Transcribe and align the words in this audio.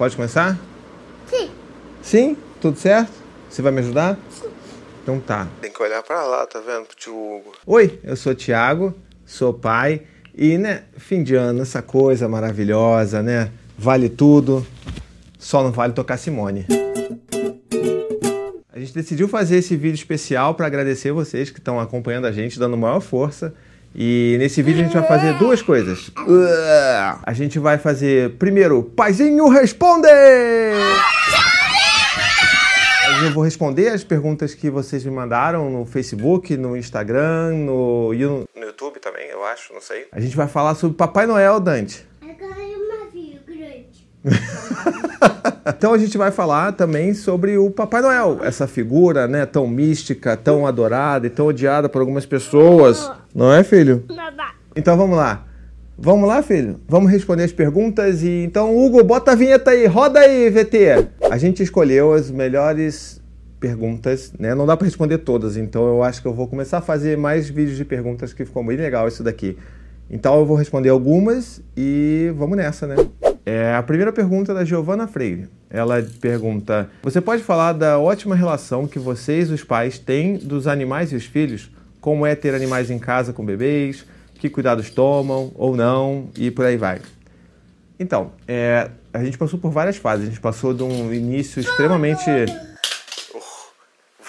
Pode 0.00 0.16
começar? 0.16 0.58
Sim. 1.26 1.50
Sim? 2.00 2.36
Tudo 2.58 2.78
certo? 2.78 3.12
Você 3.50 3.60
vai 3.60 3.70
me 3.70 3.80
ajudar? 3.80 4.18
Sim. 4.30 4.48
Então 5.02 5.20
tá. 5.20 5.46
Tem 5.60 5.70
que 5.70 5.82
olhar 5.82 6.02
pra 6.02 6.22
lá, 6.22 6.46
tá 6.46 6.58
vendo, 6.58 6.86
pro 6.86 6.96
tio 6.96 7.12
Hugo? 7.12 7.52
Oi, 7.66 8.00
eu 8.02 8.16
sou 8.16 8.32
o 8.32 8.34
Thiago, 8.34 8.94
sou 9.26 9.52
pai. 9.52 10.04
E, 10.34 10.56
né, 10.56 10.84
fim 10.96 11.22
de 11.22 11.34
ano, 11.34 11.60
essa 11.60 11.82
coisa 11.82 12.26
maravilhosa, 12.30 13.22
né? 13.22 13.52
Vale 13.76 14.08
tudo, 14.08 14.66
só 15.38 15.62
não 15.62 15.70
vale 15.70 15.92
tocar 15.92 16.16
Simone. 16.16 16.64
A 18.72 18.78
gente 18.78 18.94
decidiu 18.94 19.28
fazer 19.28 19.56
esse 19.56 19.76
vídeo 19.76 19.96
especial 19.96 20.54
para 20.54 20.64
agradecer 20.64 21.12
vocês 21.12 21.50
que 21.50 21.58
estão 21.58 21.78
acompanhando 21.78 22.26
a 22.26 22.32
gente, 22.32 22.58
dando 22.58 22.74
maior 22.74 23.00
força. 23.00 23.52
E 23.94 24.36
nesse 24.38 24.62
vídeo 24.62 24.80
a 24.80 24.84
gente 24.84 24.96
vai 24.96 25.06
fazer 25.06 25.34
duas 25.38 25.62
coisas. 25.62 26.10
A 27.22 27.32
gente 27.32 27.58
vai 27.58 27.78
fazer, 27.78 28.36
primeiro, 28.36 28.82
Paizinho 28.82 29.48
Responde! 29.48 30.08
Eu 33.22 33.32
vou 33.32 33.44
responder 33.44 33.88
as 33.88 34.02
perguntas 34.02 34.54
que 34.54 34.70
vocês 34.70 35.04
me 35.04 35.10
mandaram 35.10 35.68
no 35.68 35.84
Facebook, 35.84 36.56
no 36.56 36.74
Instagram, 36.76 37.52
no, 37.52 38.12
no 38.12 38.64
YouTube 38.64 38.98
também, 38.98 39.28
eu 39.28 39.44
acho, 39.44 39.74
não 39.74 39.80
sei. 39.80 40.06
A 40.10 40.20
gente 40.20 40.34
vai 40.34 40.48
falar 40.48 40.74
sobre 40.74 40.96
Papai 40.96 41.26
Noel, 41.26 41.60
Dante. 41.60 42.06
Agora 42.22 42.60
é 42.60 42.76
um 42.76 42.88
navio 42.88 43.40
grande. 43.46 44.08
então 45.66 45.92
a 45.92 45.98
gente 45.98 46.16
vai 46.18 46.30
falar 46.30 46.72
também 46.72 47.14
sobre 47.14 47.56
o 47.56 47.70
Papai 47.70 48.02
Noel, 48.02 48.40
essa 48.42 48.66
figura, 48.66 49.26
né, 49.26 49.46
tão 49.46 49.66
mística, 49.66 50.36
tão 50.36 50.66
adorada 50.66 51.26
e 51.26 51.30
tão 51.30 51.46
odiada 51.46 51.88
por 51.88 52.00
algumas 52.00 52.26
pessoas. 52.26 53.10
Não 53.34 53.52
é, 53.52 53.62
filho? 53.64 54.04
Então 54.76 54.96
vamos 54.96 55.16
lá. 55.16 55.46
Vamos 56.02 56.26
lá, 56.26 56.42
filho? 56.42 56.80
Vamos 56.88 57.10
responder 57.10 57.44
as 57.44 57.52
perguntas 57.52 58.22
e 58.22 58.44
então, 58.44 58.74
Hugo, 58.74 59.04
bota 59.04 59.32
a 59.32 59.34
vinheta 59.34 59.72
aí, 59.72 59.84
roda 59.86 60.20
aí, 60.20 60.48
VT. 60.48 61.08
A 61.30 61.36
gente 61.36 61.62
escolheu 61.62 62.14
as 62.14 62.30
melhores 62.30 63.20
perguntas, 63.60 64.32
né? 64.38 64.54
Não 64.54 64.64
dá 64.64 64.78
para 64.78 64.86
responder 64.86 65.18
todas, 65.18 65.58
então 65.58 65.86
eu 65.86 66.02
acho 66.02 66.22
que 66.22 66.26
eu 66.26 66.32
vou 66.32 66.48
começar 66.48 66.78
a 66.78 66.80
fazer 66.80 67.18
mais 67.18 67.50
vídeos 67.50 67.76
de 67.76 67.84
perguntas 67.84 68.32
que 68.32 68.46
ficou 68.46 68.64
bem 68.64 68.78
legal 68.78 69.06
isso 69.06 69.22
daqui. 69.22 69.58
Então 70.10 70.38
eu 70.38 70.46
vou 70.46 70.56
responder 70.56 70.88
algumas 70.88 71.62
e 71.76 72.32
vamos 72.34 72.56
nessa, 72.56 72.86
né? 72.86 72.96
É, 73.44 73.74
a 73.74 73.82
primeira 73.82 74.12
pergunta 74.12 74.52
é 74.52 74.54
da 74.54 74.64
Giovana 74.64 75.06
Freire. 75.06 75.48
Ela 75.68 76.02
pergunta: 76.20 76.90
Você 77.02 77.20
pode 77.20 77.42
falar 77.42 77.72
da 77.72 77.98
ótima 77.98 78.34
relação 78.34 78.86
que 78.86 78.98
vocês, 78.98 79.50
os 79.50 79.64
pais, 79.64 79.98
têm 79.98 80.36
dos 80.36 80.66
animais 80.66 81.12
e 81.12 81.16
os 81.16 81.24
filhos? 81.24 81.70
Como 82.00 82.26
é 82.26 82.34
ter 82.34 82.54
animais 82.54 82.90
em 82.90 82.98
casa 82.98 83.32
com 83.32 83.44
bebês? 83.44 84.06
Que 84.34 84.48
cuidados 84.48 84.90
tomam 84.90 85.52
ou 85.54 85.76
não? 85.76 86.30
E 86.36 86.50
por 86.50 86.64
aí 86.64 86.76
vai. 86.76 87.00
Então, 87.98 88.32
é, 88.48 88.90
a 89.12 89.22
gente 89.22 89.36
passou 89.36 89.58
por 89.58 89.70
várias 89.70 89.98
fases. 89.98 90.26
A 90.26 90.28
gente 90.30 90.40
passou 90.40 90.72
de 90.72 90.82
um 90.82 91.12
início 91.12 91.60
extremamente. 91.60 92.30
Uh, 93.34 93.40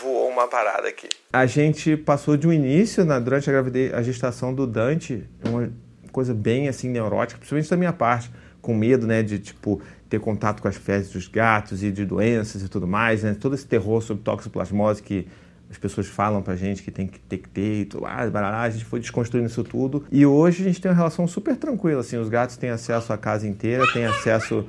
voou 0.02 0.30
uma 0.30 0.48
parada 0.48 0.90
aqui. 0.90 1.08
A 1.32 1.46
gente 1.46 1.96
passou 1.96 2.36
de 2.36 2.46
um 2.46 2.52
início, 2.52 3.06
na, 3.06 3.20
durante 3.20 3.50
a 3.50 3.54
gravidez, 3.54 3.94
a 3.94 4.02
gestação 4.02 4.54
do 4.54 4.68
Dante, 4.68 5.24
uma 5.48 5.72
coisa 6.12 6.34
bem 6.34 6.68
assim 6.68 6.90
neurótica, 6.90 7.38
principalmente 7.38 7.70
da 7.70 7.78
minha 7.78 7.94
parte, 7.94 8.30
com 8.62 8.76
medo, 8.76 9.08
né, 9.08 9.24
de 9.24 9.40
tipo 9.40 9.82
ter 10.10 10.20
contato 10.20 10.62
com 10.62 10.68
as 10.68 10.76
fezes 10.76 11.12
dos 11.12 11.28
gatos 11.28 11.84
e 11.84 11.92
de 11.92 12.06
doenças 12.06 12.62
e 12.62 12.68
tudo 12.68 12.86
mais, 12.86 13.24
né? 13.24 13.34
Todo 13.34 13.56
esse 13.56 13.66
terror 13.66 14.02
sobre 14.02 14.24
toxoplasmose 14.24 15.02
que 15.02 15.26
as 15.70 15.78
pessoas 15.78 16.08
falam 16.08 16.42
pra 16.42 16.54
gente 16.58 16.84
que 16.84 16.92
tem 16.92 17.08
que 17.08 17.18
ter 17.18 17.38
que 17.38 17.48
ter 17.48 17.82
e 17.82 17.86
tudo 17.86 18.04
lá, 18.04 18.30
barará, 18.30 18.62
a 18.62 18.70
gente 18.70 18.84
foi 18.84 19.00
desconstruindo 19.00 19.48
isso 19.48 19.64
tudo. 19.64 20.04
E 20.12 20.26
hoje 20.26 20.64
a 20.64 20.66
gente 20.66 20.82
tem 20.82 20.92
uma 20.92 20.98
relação 20.98 21.26
super 21.28 21.56
tranquila, 21.56 22.02
assim, 22.02 22.18
os 22.18 22.28
gatos 22.28 22.58
têm 22.58 22.70
acesso 22.70 23.14
à 23.14 23.18
casa 23.18 23.48
inteira, 23.48 23.86
têm 23.94 24.04
acesso, 24.04 24.66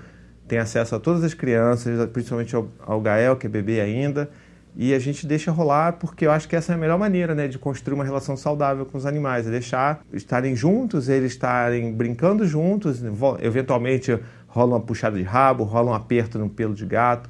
têm 0.47 0.61
acesso 0.61 0.95
a 0.95 1.01
todas 1.01 1.25
as 1.25 1.35
crianças, 1.35 2.09
principalmente 2.11 2.55
ao, 2.55 2.69
ao 2.87 3.01
Gael, 3.01 3.37
que 3.37 3.47
é 3.47 3.51
bebê 3.51 3.81
ainda. 3.81 4.31
E 4.75 4.95
a 4.95 4.99
gente 4.99 5.27
deixa 5.27 5.51
rolar 5.51 5.95
porque 5.95 6.27
eu 6.27 6.31
acho 6.31 6.49
que 6.49 6.57
essa 6.57 6.73
é 6.73 6.75
a 6.75 6.79
melhor 6.79 6.99
maneira, 6.99 7.35
né, 7.35 7.47
de 7.47 7.59
construir 7.59 7.95
uma 7.95 8.05
relação 8.05 8.37
saudável 8.37 8.87
com 8.87 8.97
os 8.97 9.05
animais, 9.05 9.47
é 9.47 9.51
deixar 9.51 10.01
estarem 10.13 10.57
juntos, 10.57 11.09
eles 11.09 11.33
estarem 11.33 11.93
brincando 11.93 12.47
juntos, 12.47 13.03
eventualmente 13.41 14.19
rola 14.47 14.77
uma 14.77 14.81
puxada 14.81 15.17
de 15.17 15.23
rabo, 15.23 15.65
rola 15.65 15.91
um 15.91 15.95
aperto 15.95 16.39
no 16.39 16.49
pelo 16.49 16.75
de 16.75 16.87
gato, 16.87 17.29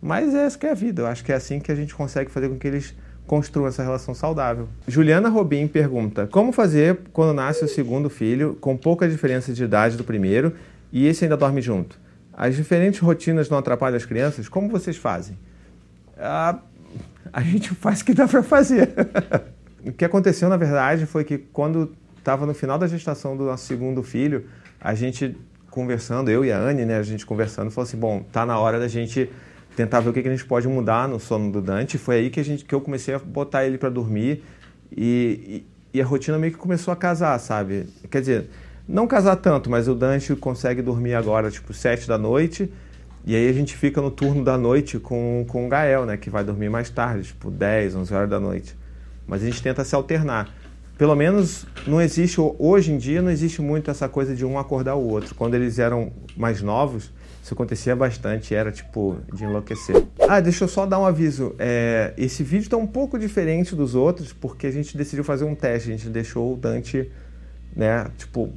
mas 0.00 0.34
é 0.34 0.44
essa 0.44 0.58
que 0.58 0.66
é 0.66 0.70
a 0.72 0.74
vida. 0.74 1.02
Eu 1.02 1.06
acho 1.06 1.24
que 1.24 1.32
é 1.32 1.34
assim 1.34 1.60
que 1.60 1.72
a 1.72 1.74
gente 1.74 1.94
consegue 1.94 2.30
fazer 2.30 2.48
com 2.48 2.58
que 2.58 2.66
eles 2.66 2.94
construam 3.26 3.68
essa 3.68 3.82
relação 3.82 4.14
saudável. 4.14 4.68
Juliana 4.86 5.28
Robin 5.28 5.66
pergunta: 5.68 6.26
Como 6.26 6.52
fazer 6.52 6.98
quando 7.12 7.32
nasce 7.32 7.64
o 7.64 7.68
segundo 7.68 8.10
filho, 8.10 8.56
com 8.60 8.76
pouca 8.76 9.08
diferença 9.08 9.52
de 9.52 9.64
idade 9.64 9.96
do 9.96 10.04
primeiro, 10.04 10.54
e 10.92 11.06
esse 11.06 11.24
ainda 11.24 11.36
dorme 11.36 11.62
junto? 11.62 11.98
As 12.32 12.56
diferentes 12.56 13.00
rotinas 13.00 13.48
não 13.48 13.58
atrapalham 13.58 13.96
as 13.96 14.04
crianças? 14.04 14.48
Como 14.48 14.68
vocês 14.68 14.96
fazem? 14.96 15.38
Ah, 16.18 16.58
a 17.32 17.40
gente 17.42 17.74
faz 17.74 18.00
o 18.00 18.04
que 18.04 18.14
dá 18.14 18.26
para 18.28 18.42
fazer. 18.42 18.90
o 19.84 19.92
que 19.92 20.04
aconteceu, 20.04 20.48
na 20.48 20.56
verdade, 20.56 21.06
foi 21.06 21.24
que 21.24 21.38
quando 21.38 21.94
estava 22.18 22.46
no 22.46 22.54
final 22.54 22.78
da 22.78 22.86
gestação 22.86 23.36
do 23.36 23.44
nosso 23.44 23.66
segundo 23.66 24.02
filho, 24.02 24.46
a 24.80 24.94
gente 24.94 25.36
conversando, 25.70 26.30
eu 26.30 26.44
e 26.44 26.52
a 26.52 26.58
Anne, 26.58 26.84
né, 26.84 26.98
a 26.98 27.02
gente 27.02 27.24
conversando, 27.24 27.70
falou 27.70 27.88
assim: 27.88 27.96
bom, 27.96 28.24
tá 28.30 28.44
na 28.44 28.58
hora 28.58 28.78
da 28.78 28.86
gente 28.88 29.30
tentar 29.74 30.00
ver 30.00 30.10
o 30.10 30.12
que, 30.12 30.20
a 30.20 30.30
gente 30.30 30.44
pode 30.44 30.68
mudar 30.68 31.08
no 31.08 31.18
sono 31.18 31.50
do 31.50 31.60
Dante. 31.60 31.98
Foi 31.98 32.16
aí 32.16 32.30
que, 32.30 32.38
a 32.38 32.44
gente, 32.44 32.64
que 32.64 32.74
eu 32.74 32.80
comecei 32.80 33.14
a 33.14 33.18
botar 33.18 33.64
ele 33.64 33.78
para 33.78 33.88
dormir 33.88 34.44
e, 34.94 35.64
e, 35.92 35.98
e, 35.98 36.02
a 36.02 36.04
rotina 36.04 36.38
meio 36.38 36.52
que 36.52 36.58
começou 36.58 36.92
a 36.92 36.96
casar, 36.96 37.38
sabe? 37.38 37.86
Quer 38.10 38.20
dizer, 38.20 38.50
não 38.86 39.06
casar 39.06 39.36
tanto, 39.36 39.70
mas 39.70 39.88
o 39.88 39.94
Dante 39.94 40.36
consegue 40.36 40.82
dormir 40.82 41.14
agora, 41.14 41.50
tipo, 41.50 41.72
sete 41.72 42.06
da 42.06 42.18
noite. 42.18 42.70
E 43.24 43.36
aí 43.36 43.48
a 43.48 43.52
gente 43.52 43.76
fica 43.76 44.00
no 44.00 44.10
turno 44.10 44.42
da 44.42 44.58
noite 44.58 44.98
com, 44.98 45.44
com 45.48 45.66
o 45.66 45.68
Gael, 45.68 46.04
né? 46.04 46.16
Que 46.16 46.28
vai 46.28 46.42
dormir 46.42 46.68
mais 46.68 46.90
tarde, 46.90 47.28
tipo 47.28 47.50
10, 47.50 47.94
11 47.94 48.14
horas 48.14 48.30
da 48.30 48.40
noite. 48.40 48.76
Mas 49.26 49.42
a 49.42 49.46
gente 49.46 49.62
tenta 49.62 49.84
se 49.84 49.94
alternar. 49.94 50.52
Pelo 50.98 51.14
menos 51.14 51.64
não 51.86 52.00
existe, 52.00 52.38
hoje 52.58 52.92
em 52.92 52.98
dia 52.98 53.22
não 53.22 53.30
existe 53.30 53.62
muito 53.62 53.90
essa 53.90 54.08
coisa 54.08 54.34
de 54.34 54.44
um 54.44 54.58
acordar 54.58 54.96
o 54.96 55.08
outro. 55.08 55.34
Quando 55.34 55.54
eles 55.54 55.78
eram 55.78 56.12
mais 56.36 56.60
novos, 56.62 57.12
isso 57.42 57.54
acontecia 57.54 57.96
bastante, 57.96 58.54
era 58.54 58.70
tipo 58.70 59.16
de 59.32 59.44
enlouquecer. 59.44 60.04
Ah, 60.28 60.38
deixa 60.38 60.64
eu 60.64 60.68
só 60.68 60.86
dar 60.86 61.00
um 61.00 61.06
aviso. 61.06 61.54
É, 61.58 62.12
esse 62.16 62.42
vídeo 62.44 62.64
está 62.64 62.76
um 62.76 62.86
pouco 62.86 63.18
diferente 63.18 63.74
dos 63.74 63.94
outros 63.94 64.32
porque 64.32 64.66
a 64.66 64.70
gente 64.70 64.96
decidiu 64.96 65.24
fazer 65.24 65.44
um 65.44 65.54
teste. 65.54 65.88
A 65.88 65.96
gente 65.96 66.08
deixou 66.08 66.54
o 66.54 66.56
Dante, 66.56 67.10
né, 67.74 68.06
tipo, 68.16 68.52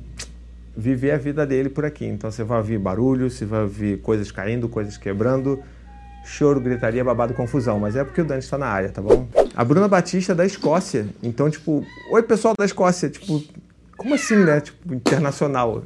viver 0.75 1.11
a 1.11 1.17
vida 1.17 1.45
dele 1.45 1.69
por 1.69 1.85
aqui. 1.85 2.05
Então 2.05 2.29
você 2.29 2.43
vai 2.43 2.57
ouvir 2.57 2.77
barulho, 2.77 3.29
você 3.29 3.45
vai 3.45 3.61
ouvir 3.61 4.01
coisas 4.01 4.31
caindo, 4.31 4.67
coisas 4.67 4.97
quebrando, 4.97 5.61
choro, 6.25 6.59
gritaria, 6.59 7.03
babado, 7.03 7.33
confusão. 7.33 7.79
Mas 7.79 7.95
é 7.95 8.03
porque 8.03 8.21
o 8.21 8.25
Dante 8.25 8.43
está 8.43 8.57
na 8.57 8.67
área, 8.67 8.89
tá 8.89 9.01
bom? 9.01 9.27
A 9.55 9.63
Bruna 9.63 9.87
Batista 9.87 10.33
é 10.33 10.35
da 10.35 10.45
Escócia. 10.45 11.07
Então, 11.23 11.49
tipo, 11.49 11.85
oi 12.11 12.23
pessoal 12.23 12.53
da 12.57 12.65
Escócia. 12.65 13.09
Tipo, 13.09 13.41
como 13.95 14.15
assim, 14.15 14.37
né? 14.37 14.59
Tipo, 14.59 14.93
internacional. 14.93 15.83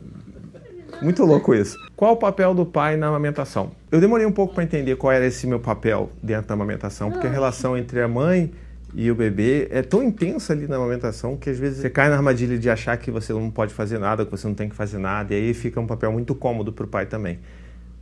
Muito 1.01 1.23
louco 1.23 1.53
isso. 1.53 1.77
Qual 1.95 2.13
o 2.13 2.17
papel 2.17 2.53
do 2.53 2.65
pai 2.65 2.97
na 2.97 3.07
amamentação? 3.07 3.71
Eu 3.91 4.01
demorei 4.01 4.25
um 4.25 4.31
pouco 4.31 4.53
para 4.53 4.63
entender 4.63 4.95
qual 4.97 5.13
era 5.13 5.25
esse 5.25 5.47
meu 5.47 5.59
papel 5.59 6.09
dentro 6.21 6.47
da 6.47 6.53
amamentação, 6.55 7.09
porque 7.11 7.27
a 7.27 7.29
relação 7.29 7.77
entre 7.77 8.01
a 8.01 8.07
mãe 8.07 8.51
e 8.93 9.11
o 9.11 9.15
bebê 9.15 9.67
é 9.69 9.81
tão 9.81 10.01
intensa 10.01 10.53
ali 10.53 10.67
na 10.67 10.75
amamentação 10.75 11.37
que 11.37 11.49
às 11.49 11.59
vezes 11.59 11.79
você 11.79 11.89
cai 11.89 12.09
na 12.09 12.15
armadilha 12.15 12.57
de 12.57 12.69
achar 12.69 12.97
que 12.97 13.11
você 13.11 13.31
não 13.31 13.51
pode 13.51 13.73
fazer 13.73 13.99
nada, 13.99 14.25
que 14.25 14.31
você 14.31 14.47
não 14.47 14.55
tem 14.55 14.67
que 14.67 14.75
fazer 14.75 14.97
nada, 14.97 15.33
e 15.33 15.37
aí 15.37 15.53
fica 15.53 15.79
um 15.79 15.85
papel 15.87 16.11
muito 16.11 16.33
cômodo 16.33 16.73
para 16.73 16.85
o 16.85 16.87
pai 16.87 17.05
também. 17.05 17.39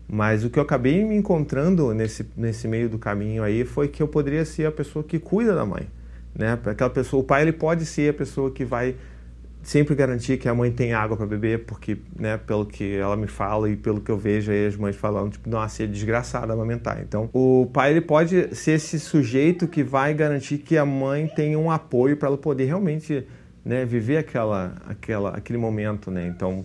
Mas 0.08 0.46
o 0.46 0.50
que 0.50 0.58
eu 0.58 0.64
acabei 0.64 1.04
me 1.04 1.16
encontrando 1.16 1.94
nesse, 1.94 2.26
nesse 2.38 2.68
meio 2.68 2.88
do 2.88 2.98
caminho 2.98 3.44
aí 3.44 3.66
foi 3.66 3.90
que 3.90 4.02
eu 4.02 4.08
poderia 4.08 4.46
ser 4.46 4.66
a 4.66 4.72
pessoa 4.72 5.04
que 5.04 5.20
cuida 5.20 5.54
da 5.54 5.66
mãe. 5.66 5.90
Né? 6.34 6.58
Aquela 6.66 6.90
pessoa, 6.90 7.22
o 7.22 7.26
pai 7.26 7.42
ele 7.42 7.52
pode 7.52 7.86
ser 7.86 8.12
a 8.12 8.14
pessoa 8.14 8.50
que 8.50 8.64
vai 8.64 8.96
sempre 9.68 9.96
garantir 9.96 10.38
que 10.38 10.48
a 10.48 10.56
mãe 10.56 10.72
tem 10.72 10.94
água 10.94 11.18
para 11.18 11.26
beber, 11.26 11.66
porque, 11.66 11.98
né, 12.18 12.38
pelo 12.38 12.66
que 12.66 12.96
ela 12.96 13.18
me 13.18 13.28
fala 13.28 13.70
e 13.70 13.76
pelo 13.76 14.00
que 14.00 14.10
eu 14.10 14.18
vejo 14.18 14.50
aí 14.50 14.66
as 14.66 14.78
mães 14.78 14.96
falando, 14.96 15.34
tipo, 15.34 15.50
nossa, 15.50 15.84
é 15.84 15.86
desgraçada 15.86 16.54
amamentar. 16.54 17.02
Então, 17.02 17.30
o 17.34 17.70
pai 17.74 17.92
ele 17.92 18.00
pode 18.00 18.56
ser 18.56 18.72
esse 18.72 18.98
sujeito 18.98 19.68
que 19.68 19.84
vai 19.84 20.14
garantir 20.14 20.60
que 20.60 20.78
a 20.78 20.86
mãe 20.86 21.28
tenha 21.28 21.60
um 21.60 21.70
apoio 21.70 22.16
para 22.16 22.30
ela 22.30 22.38
poder 22.38 22.64
realmente, 22.64 23.28
né, 23.66 23.84
viver 23.84 24.16
aquela, 24.16 24.74
aquela, 24.88 25.32
aquele 25.32 25.60
momento, 25.60 26.10
né? 26.10 26.26
Então, 26.34 26.64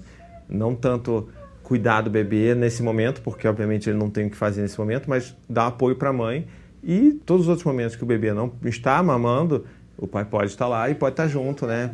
não 0.48 0.72
tanto 0.72 1.28
cuidar 1.64 2.02
do 2.02 2.10
bebê 2.10 2.54
nesse 2.54 2.84
momento, 2.84 3.20
porque 3.20 3.48
obviamente 3.48 3.90
ele 3.90 3.98
não 3.98 4.10
tem 4.10 4.28
o 4.28 4.30
que 4.30 4.36
fazer 4.36 4.62
nesse 4.62 4.78
momento, 4.78 5.10
mas 5.10 5.36
dar 5.50 5.66
apoio 5.66 5.96
para 5.96 6.10
a 6.10 6.12
mãe 6.12 6.46
e 6.84 7.20
todos 7.26 7.46
os 7.46 7.48
outros 7.48 7.66
momentos 7.66 7.96
que 7.96 8.04
o 8.04 8.06
bebê 8.06 8.32
não 8.32 8.52
está 8.64 9.02
mamando, 9.02 9.66
o 9.98 10.06
pai 10.06 10.24
pode 10.24 10.52
estar 10.52 10.68
lá 10.68 10.88
e 10.88 10.94
pode 10.94 11.14
estar 11.14 11.26
junto, 11.26 11.66
né? 11.66 11.90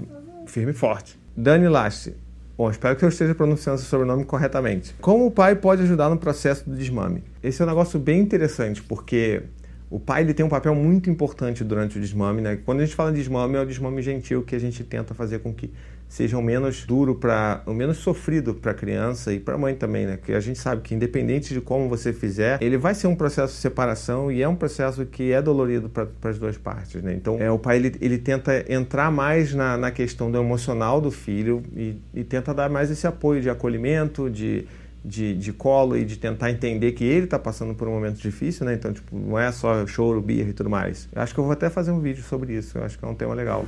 Firme 0.51 0.73
e 0.73 0.75
forte. 0.75 1.19
Dani 1.37 1.69
Lassi. 1.69 2.15
Bom, 2.57 2.69
espero 2.71 2.97
que 2.97 3.05
eu 3.05 3.09
esteja 3.09 3.35
pronunciando 3.35 3.79
seu 3.79 3.89
sobrenome 3.89 4.25
corretamente. 4.25 4.95
Como 5.01 5.27
o 5.27 5.31
pai 5.31 5.55
pode 5.55 5.83
ajudar 5.83 6.09
no 6.09 6.19
processo 6.19 6.69
do 6.69 6.75
desmame? 6.75 7.23
Esse 7.41 7.63
é 7.63 7.65
um 7.65 7.69
negócio 7.69 8.01
bem 8.01 8.21
interessante, 8.21 8.83
porque 8.83 9.43
o 9.89 10.01
pai 10.01 10.23
ele 10.23 10.35
tem 10.35 10.45
um 10.45 10.49
papel 10.49 10.75
muito 10.75 11.09
importante 11.09 11.63
durante 11.63 11.99
o 11.99 12.01
desmame. 12.01 12.43
Né? 12.43 12.59
Quando 12.65 12.81
a 12.81 12.85
gente 12.85 12.97
fala 12.97 13.13
de 13.13 13.19
desmame, 13.19 13.55
é 13.55 13.61
o 13.61 13.65
desmame 13.65 14.03
gentil 14.03 14.43
que 14.43 14.57
a 14.57 14.59
gente 14.59 14.83
tenta 14.83 15.15
fazer 15.15 15.39
com 15.39 15.55
que 15.55 15.71
seja 16.09 16.39
o 16.39 16.43
menos 16.43 16.85
duro 16.87 17.15
para 17.15 17.63
o 17.67 17.75
menos 17.75 17.99
sofrido 17.99 18.55
para 18.55 18.73
a 18.73 18.75
criança 18.75 19.33
e 19.33 19.39
para 19.39 19.55
a 19.55 19.59
mãe 19.59 19.75
também, 19.75 20.07
né? 20.07 20.19
Que 20.23 20.33
a 20.33 20.41
gente 20.41 20.59
sabe 20.59 20.81
que 20.83 20.95
independente 20.95 21.53
de 21.53 21.61
como 21.61 21.89
você 21.89 22.13
fizer, 22.13 22.59
ele 22.63 22.79
vai 22.79 22.95
ser 22.95 23.07
um 23.07 23.15
processo 23.15 23.55
de 23.55 23.61
separação 23.61 24.33
e 24.33 24.43
é 24.43 24.49
um 24.49 24.57
processo 24.57 25.05
que 25.05 25.33
é 25.33 25.43
dolorido 25.43 25.89
para 25.89 26.09
as 26.25 26.39
duas 26.39 26.57
partes, 26.57 27.03
né? 27.03 27.13
Então, 27.15 27.37
é, 27.39 27.51
o 27.51 27.59
pai 27.59 27.77
ele, 27.77 27.95
ele 28.01 28.19
tenta 28.19 28.65
entrar 28.73 29.11
mais 29.11 29.55
na, 29.55 29.77
na 29.77 29.91
questão 29.91 30.31
do 30.31 30.39
emocional 30.39 31.01
do 31.01 31.11
filho 31.11 31.63
e, 31.77 31.97
e 32.15 32.25
tenta 32.25 32.55
dar 32.55 32.71
mais 32.71 32.91
esse 32.91 33.07
apoio 33.07 33.43
de 33.43 33.51
acolhimento, 33.51 34.31
de 34.31 34.67
de, 35.05 35.35
de 35.35 35.53
colo 35.53 35.97
e 35.97 36.05
de 36.05 36.19
tentar 36.19 36.51
entender 36.51 36.93
que 36.93 37.05
ele 37.05 37.25
está 37.25 37.39
passando 37.39 37.75
por 37.75 37.89
um 37.89 37.93
momento 37.93 38.17
difícil, 38.17 38.67
né? 38.67 38.75
Então, 38.75 38.93
tipo, 38.93 39.17
não 39.17 39.39
é 39.39 39.51
só 39.53 39.87
choro, 39.87 40.21
birra 40.21 40.51
e 40.51 40.53
tudo 40.53 40.69
mais. 40.69 41.09
Eu 41.13 41.23
acho 41.23 41.33
que 41.33 41.41
eu 41.41 41.45
vou 41.45 41.53
até 41.53 41.71
fazer 41.71 41.93
um 41.93 42.01
vídeo 42.01 42.23
sobre 42.23 42.55
isso. 42.55 42.77
Eu 42.77 42.85
acho 42.85 42.99
que 42.99 43.05
é 43.05 43.09
um 43.09 43.15
tema 43.15 43.33
legal. 43.33 43.65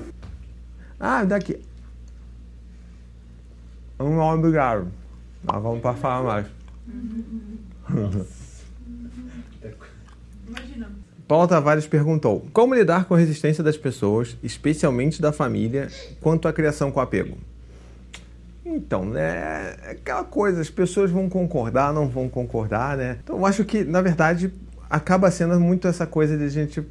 Ah, 0.98 1.24
daqui. 1.24 1.58
Um 4.00 4.18
obrigado. 4.18 4.88
Mas 5.44 5.62
vamos 5.62 5.80
para 5.80 5.94
falar 5.94 6.22
mais. 6.22 6.46
Paulo 11.28 11.46
Tavares 11.46 11.86
perguntou: 11.86 12.46
Como 12.52 12.74
lidar 12.74 13.04
com 13.04 13.14
a 13.14 13.18
resistência 13.18 13.62
das 13.62 13.76
pessoas, 13.76 14.36
especialmente 14.42 15.20
da 15.20 15.32
família, 15.32 15.88
quanto 16.20 16.48
à 16.48 16.52
criação 16.52 16.90
com 16.90 16.98
apego? 16.98 17.36
Então, 18.64 19.04
né, 19.04 19.76
é 19.82 19.90
aquela 19.92 20.24
coisa, 20.24 20.60
as 20.60 20.70
pessoas 20.70 21.10
vão 21.10 21.28
concordar, 21.28 21.92
não 21.92 22.08
vão 22.08 22.28
concordar, 22.28 22.96
né? 22.96 23.18
Então, 23.22 23.36
eu 23.36 23.46
acho 23.46 23.64
que, 23.64 23.84
na 23.84 24.00
verdade, 24.00 24.52
acaba 24.88 25.30
sendo 25.30 25.58
muito 25.58 25.88
essa 25.88 26.06
coisa 26.06 26.36
de 26.36 26.44
a 26.44 26.48
gente 26.48 26.82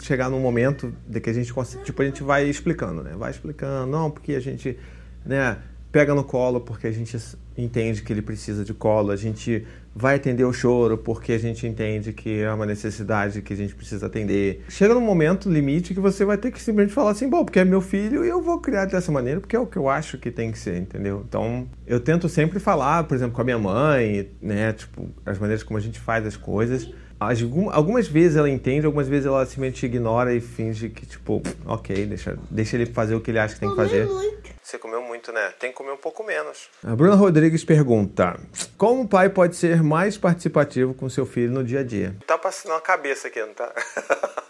chegar 0.00 0.28
num 0.28 0.40
momento 0.40 0.92
de 1.06 1.20
que 1.20 1.30
a 1.30 1.32
gente, 1.32 1.52
tipo, 1.84 2.02
a 2.02 2.04
gente 2.04 2.22
vai 2.22 2.44
explicando, 2.48 3.02
né? 3.02 3.14
Vai 3.16 3.30
explicando, 3.30 3.90
não, 3.90 4.10
porque 4.10 4.34
a 4.34 4.40
gente, 4.40 4.78
né, 5.24 5.58
pega 5.90 6.14
no 6.14 6.24
colo 6.24 6.60
porque 6.60 6.86
a 6.86 6.92
gente 6.92 7.16
entende 7.56 8.02
que 8.02 8.12
ele 8.12 8.22
precisa 8.22 8.64
de 8.64 8.72
colo, 8.72 9.10
a 9.10 9.16
gente 9.16 9.66
vai 9.94 10.14
atender 10.14 10.44
o 10.44 10.52
choro 10.52 10.96
porque 10.96 11.32
a 11.32 11.38
gente 11.38 11.66
entende 11.66 12.12
que 12.12 12.40
é 12.40 12.52
uma 12.52 12.64
necessidade 12.64 13.42
que 13.42 13.52
a 13.52 13.56
gente 13.56 13.74
precisa 13.74 14.06
atender. 14.06 14.62
Chega 14.68 14.94
num 14.94 15.00
momento 15.00 15.50
limite 15.50 15.92
que 15.92 16.00
você 16.00 16.24
vai 16.24 16.38
ter 16.38 16.52
que 16.52 16.62
simplesmente 16.62 16.94
falar 16.94 17.10
assim, 17.10 17.28
bom, 17.28 17.44
porque 17.44 17.58
é 17.58 17.64
meu 17.64 17.80
filho 17.80 18.24
e 18.24 18.28
eu 18.28 18.40
vou 18.40 18.60
criar 18.60 18.84
dessa 18.84 19.10
maneira 19.10 19.40
porque 19.40 19.56
é 19.56 19.58
o 19.58 19.66
que 19.66 19.76
eu 19.76 19.88
acho 19.88 20.18
que 20.18 20.30
tem 20.30 20.52
que 20.52 20.58
ser, 20.58 20.76
entendeu? 20.76 21.24
Então, 21.28 21.66
eu 21.86 21.98
tento 21.98 22.28
sempre 22.28 22.60
falar, 22.60 23.04
por 23.04 23.14
exemplo, 23.16 23.34
com 23.34 23.40
a 23.40 23.44
minha 23.44 23.58
mãe, 23.58 24.30
né, 24.40 24.72
tipo, 24.72 25.08
as 25.26 25.38
maneiras 25.38 25.64
como 25.64 25.78
a 25.78 25.82
gente 25.82 25.98
faz 25.98 26.24
as 26.24 26.36
coisas 26.36 26.88
algumas 27.20 28.06
vezes 28.06 28.36
ela 28.36 28.48
entende, 28.48 28.86
algumas 28.86 29.08
vezes 29.08 29.26
ela 29.26 29.44
simplesmente 29.44 29.84
ignora 29.86 30.32
e 30.34 30.40
finge 30.40 30.88
que, 30.88 31.04
tipo, 31.04 31.42
ok, 31.66 32.06
deixa, 32.06 32.38
deixa 32.50 32.76
ele 32.76 32.86
fazer 32.86 33.14
o 33.14 33.20
que 33.20 33.30
ele 33.30 33.38
acha 33.38 33.54
que 33.54 33.60
tem 33.60 33.70
que 33.70 33.76
fazer. 33.76 34.06
Muito. 34.06 34.50
Você 34.62 34.78
comeu 34.78 35.02
muito, 35.02 35.32
né? 35.32 35.50
Tem 35.58 35.70
que 35.70 35.76
comer 35.76 35.92
um 35.92 35.96
pouco 35.96 36.22
menos. 36.22 36.68
A 36.84 36.94
Bruna 36.94 37.14
Rodrigues 37.14 37.64
pergunta: 37.64 38.38
Como 38.76 39.02
o 39.02 39.08
pai 39.08 39.30
pode 39.30 39.56
ser 39.56 39.82
mais 39.82 40.18
participativo 40.18 40.92
com 40.92 41.08
seu 41.08 41.24
filho 41.24 41.50
no 41.50 41.64
dia 41.64 41.80
a 41.80 41.82
dia? 41.82 42.14
Tá 42.26 42.36
passando 42.36 42.74
a 42.74 42.80
cabeça 42.80 43.28
aqui, 43.28 43.40
não 43.40 43.54
tá? 43.54 43.72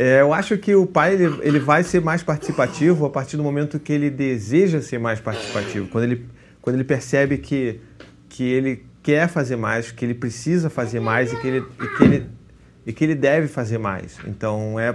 É, 0.00 0.20
eu 0.20 0.32
acho 0.32 0.56
que 0.56 0.76
o 0.76 0.86
pai 0.86 1.14
ele, 1.14 1.40
ele 1.42 1.58
vai 1.58 1.82
ser 1.82 2.00
mais 2.00 2.22
participativo 2.22 3.04
a 3.04 3.10
partir 3.10 3.36
do 3.36 3.42
momento 3.42 3.80
que 3.80 3.92
ele 3.92 4.08
deseja 4.08 4.80
ser 4.80 4.98
mais 4.98 5.18
participativo. 5.18 5.88
Quando 5.88 6.04
ele, 6.04 6.24
quando 6.62 6.76
ele 6.76 6.84
percebe 6.84 7.36
que, 7.36 7.80
que 8.28 8.48
ele 8.48 8.87
quer 9.08 9.26
fazer 9.26 9.56
mais, 9.56 9.90
que 9.90 10.04
ele 10.04 10.12
precisa 10.12 10.68
fazer 10.68 11.00
mais 11.00 11.32
e 11.32 11.40
que 11.40 11.46
ele, 11.46 11.64
e 11.80 11.96
que 11.96 12.04
ele, 12.04 12.26
e 12.84 12.92
que 12.92 13.02
ele 13.02 13.14
deve 13.14 13.48
fazer 13.48 13.78
mais. 13.78 14.18
Então 14.26 14.78
é, 14.78 14.94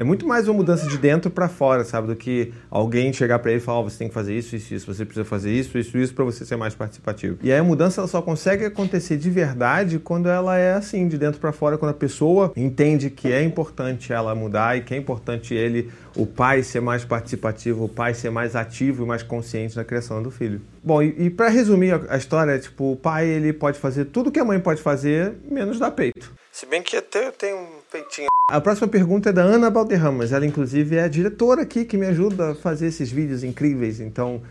é 0.00 0.04
muito 0.04 0.26
mais 0.26 0.48
uma 0.48 0.54
mudança 0.54 0.88
de 0.88 0.96
dentro 0.96 1.30
para 1.30 1.46
fora, 1.46 1.84
sabe? 1.84 2.06
Do 2.06 2.16
que 2.16 2.54
alguém 2.70 3.12
chegar 3.12 3.38
para 3.38 3.50
ele 3.50 3.60
e 3.60 3.62
falar: 3.62 3.80
oh, 3.80 3.84
você 3.84 3.98
tem 3.98 4.08
que 4.08 4.14
fazer 4.14 4.34
isso, 4.34 4.56
isso, 4.56 4.74
isso, 4.74 4.86
você 4.86 5.04
precisa 5.04 5.26
fazer 5.26 5.52
isso, 5.52 5.76
isso, 5.76 5.98
isso 5.98 6.14
para 6.14 6.24
você 6.24 6.42
ser 6.46 6.56
mais 6.56 6.74
participativo. 6.74 7.36
E 7.42 7.52
aí 7.52 7.58
a 7.58 7.62
mudança 7.62 8.00
ela 8.00 8.08
só 8.08 8.22
consegue 8.22 8.64
acontecer 8.64 9.18
de 9.18 9.28
verdade 9.28 9.98
quando 9.98 10.26
ela 10.30 10.56
é 10.56 10.72
assim, 10.72 11.06
de 11.06 11.18
dentro 11.18 11.38
para 11.38 11.52
fora, 11.52 11.76
quando 11.76 11.90
a 11.90 11.94
pessoa 11.94 12.50
entende 12.56 13.10
que 13.10 13.30
é 13.30 13.42
importante 13.42 14.10
ela 14.10 14.34
mudar 14.34 14.78
e 14.78 14.80
que 14.80 14.94
é 14.94 14.96
importante 14.96 15.52
ele, 15.52 15.90
o 16.16 16.24
pai, 16.24 16.62
ser 16.62 16.80
mais 16.80 17.04
participativo, 17.04 17.84
o 17.84 17.88
pai 17.88 18.14
ser 18.14 18.30
mais 18.30 18.56
ativo 18.56 19.04
e 19.04 19.06
mais 19.06 19.22
consciente 19.22 19.76
na 19.76 19.84
criação 19.84 20.22
do 20.22 20.30
filho. 20.30 20.62
Bom, 20.82 21.02
e, 21.02 21.26
e 21.26 21.28
para 21.28 21.50
resumir 21.50 21.92
a, 21.92 22.14
a, 22.14 22.16
história, 22.16 22.58
tipo, 22.58 22.92
o 22.92 22.96
pai 22.96 23.28
ele 23.28 23.52
pode 23.52 23.78
fazer 23.78 24.06
tudo 24.06 24.32
que 24.32 24.40
a 24.40 24.44
mãe 24.46 24.58
pode 24.58 24.80
fazer, 24.80 25.34
menos 25.44 25.78
dar 25.78 25.90
peito. 25.90 26.32
Se 26.52 26.66
bem 26.66 26.82
que 26.82 26.96
até 26.96 27.28
eu 27.28 27.32
tenho 27.32 27.56
um 27.56 27.68
peitinho. 27.90 28.26
A 28.50 28.60
próxima 28.60 28.88
pergunta 28.88 29.30
é 29.30 29.32
da 29.32 29.42
Ana 29.42 29.70
Balderramas. 29.70 30.32
Ela, 30.32 30.44
inclusive, 30.44 30.96
é 30.96 31.04
a 31.04 31.08
diretora 31.08 31.62
aqui 31.62 31.84
que 31.84 31.96
me 31.96 32.06
ajuda 32.06 32.50
a 32.50 32.54
fazer 32.54 32.88
esses 32.88 33.10
vídeos 33.10 33.44
incríveis. 33.44 34.00
Então, 34.00 34.42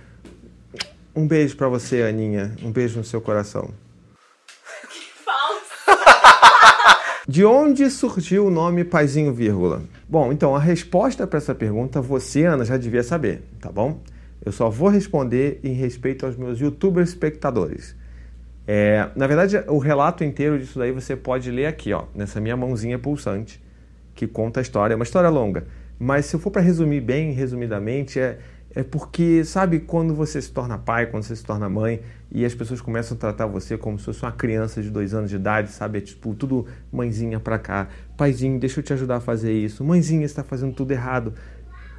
um 1.14 1.28
beijo 1.28 1.58
para 1.58 1.68
você, 1.68 2.02
Aninha. 2.04 2.56
Um 2.64 2.72
beijo 2.72 2.98
no 2.98 3.04
seu 3.04 3.20
coração. 3.20 3.70
Que 4.90 5.12
falso! 5.24 6.00
De 7.28 7.44
onde 7.44 7.90
surgiu 7.90 8.48
o 8.48 8.50
nome 8.50 8.86
Paizinho 8.86 9.34
Vírgula? 9.34 9.84
Bom, 10.08 10.32
então 10.32 10.56
a 10.56 10.60
resposta 10.60 11.28
para 11.28 11.38
essa 11.38 11.54
pergunta 11.54 12.02
você, 12.02 12.46
Ana, 12.46 12.64
já 12.64 12.78
devia 12.78 13.04
saber, 13.04 13.44
tá 13.60 13.70
bom? 13.70 14.02
Eu 14.44 14.54
só 14.54 14.70
vou 14.70 14.88
responder 14.88 15.60
em 15.64 15.74
respeito 15.74 16.26
aos 16.26 16.38
meus 16.38 16.60
youtubers 16.60 17.10
espectadores. 17.10 17.96
É, 18.72 19.10
na 19.16 19.26
verdade, 19.26 19.64
o 19.68 19.80
relato 19.80 20.24
inteiro 20.24 20.60
disso 20.60 20.78
daí 20.78 20.92
você 20.92 21.16
pode 21.16 21.50
ler 21.50 21.66
aqui, 21.66 21.92
ó, 21.92 22.04
nessa 22.14 22.40
minha 22.40 22.56
mãozinha 22.56 23.00
pulsante, 23.00 23.60
que 24.14 24.28
conta 24.28 24.60
a 24.60 24.62
história. 24.62 24.94
É 24.94 24.96
uma 24.96 25.04
história 25.04 25.28
longa, 25.28 25.66
mas 25.98 26.28
se 26.28 26.36
eu 26.36 26.40
for 26.40 26.52
para 26.52 26.62
resumir 26.62 27.02
bem, 27.02 27.32
resumidamente, 27.32 28.20
é, 28.20 28.38
é 28.76 28.84
porque, 28.84 29.44
sabe, 29.44 29.80
quando 29.80 30.14
você 30.14 30.40
se 30.40 30.52
torna 30.52 30.78
pai, 30.78 31.08
quando 31.08 31.24
você 31.24 31.36
se 31.36 31.44
torna 31.44 31.68
mãe, 31.68 32.02
e 32.32 32.46
as 32.46 32.54
pessoas 32.54 32.80
começam 32.80 33.18
a 33.18 33.20
tratar 33.20 33.48
você 33.48 33.76
como 33.76 33.98
se 33.98 34.06
fosse 34.06 34.22
uma 34.22 34.32
criança 34.32 34.84
de 34.84 34.92
dois 34.92 35.16
anos 35.16 35.32
de 35.32 35.38
idade, 35.38 35.72
sabe? 35.72 35.98
É 35.98 36.02
tipo, 36.02 36.36
tudo 36.36 36.68
mãezinha 36.92 37.40
pra 37.40 37.58
cá. 37.58 37.88
Paizinho, 38.16 38.60
deixa 38.60 38.82
eu 38.82 38.84
te 38.84 38.94
ajudar 38.94 39.16
a 39.16 39.20
fazer 39.20 39.52
isso. 39.52 39.84
Mãezinha, 39.84 40.28
está 40.28 40.44
fazendo 40.44 40.76
tudo 40.76 40.92
errado. 40.92 41.34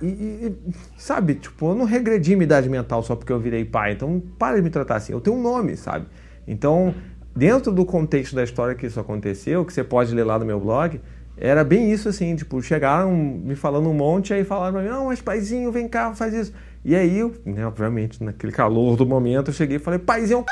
E, 0.00 0.06
e, 0.06 0.56
sabe, 0.96 1.34
tipo, 1.34 1.70
eu 1.70 1.74
não 1.74 1.84
regredi 1.84 2.36
minha 2.36 2.44
idade 2.44 2.68
mental 2.68 3.02
só 3.02 3.16
porque 3.16 3.32
eu 3.32 3.40
virei 3.40 3.64
pai. 3.64 3.94
Então, 3.94 4.22
para 4.38 4.54
de 4.54 4.62
me 4.62 4.70
tratar 4.70 4.94
assim. 4.94 5.12
Eu 5.12 5.20
tenho 5.20 5.34
um 5.34 5.42
nome, 5.42 5.76
sabe? 5.76 6.06
Então, 6.50 6.92
dentro 7.34 7.70
do 7.70 7.86
contexto 7.86 8.34
da 8.34 8.42
história 8.42 8.74
que 8.74 8.84
isso 8.84 8.98
aconteceu, 8.98 9.64
que 9.64 9.72
você 9.72 9.84
pode 9.84 10.12
ler 10.12 10.24
lá 10.24 10.36
no 10.36 10.44
meu 10.44 10.58
blog, 10.58 11.00
era 11.36 11.62
bem 11.62 11.92
isso 11.92 12.08
assim, 12.08 12.34
tipo, 12.34 12.60
chegaram 12.60 13.12
me 13.12 13.54
falando 13.54 13.88
um 13.88 13.94
monte, 13.94 14.34
aí 14.34 14.42
falaram 14.42 14.72
pra 14.74 14.82
mim, 14.82 14.88
não, 14.88 15.06
mas 15.06 15.22
paizinho, 15.22 15.70
vem 15.70 15.88
cá, 15.88 16.12
faz 16.12 16.34
isso. 16.34 16.52
E 16.84 16.96
aí, 16.96 17.20
eu, 17.20 17.32
né, 17.46 17.64
obviamente, 17.64 18.22
naquele 18.22 18.52
calor 18.52 18.96
do 18.96 19.06
momento, 19.06 19.50
eu 19.50 19.54
cheguei 19.54 19.76
e 19.76 19.78
falei, 19.80 20.00
paizinho, 20.00 20.44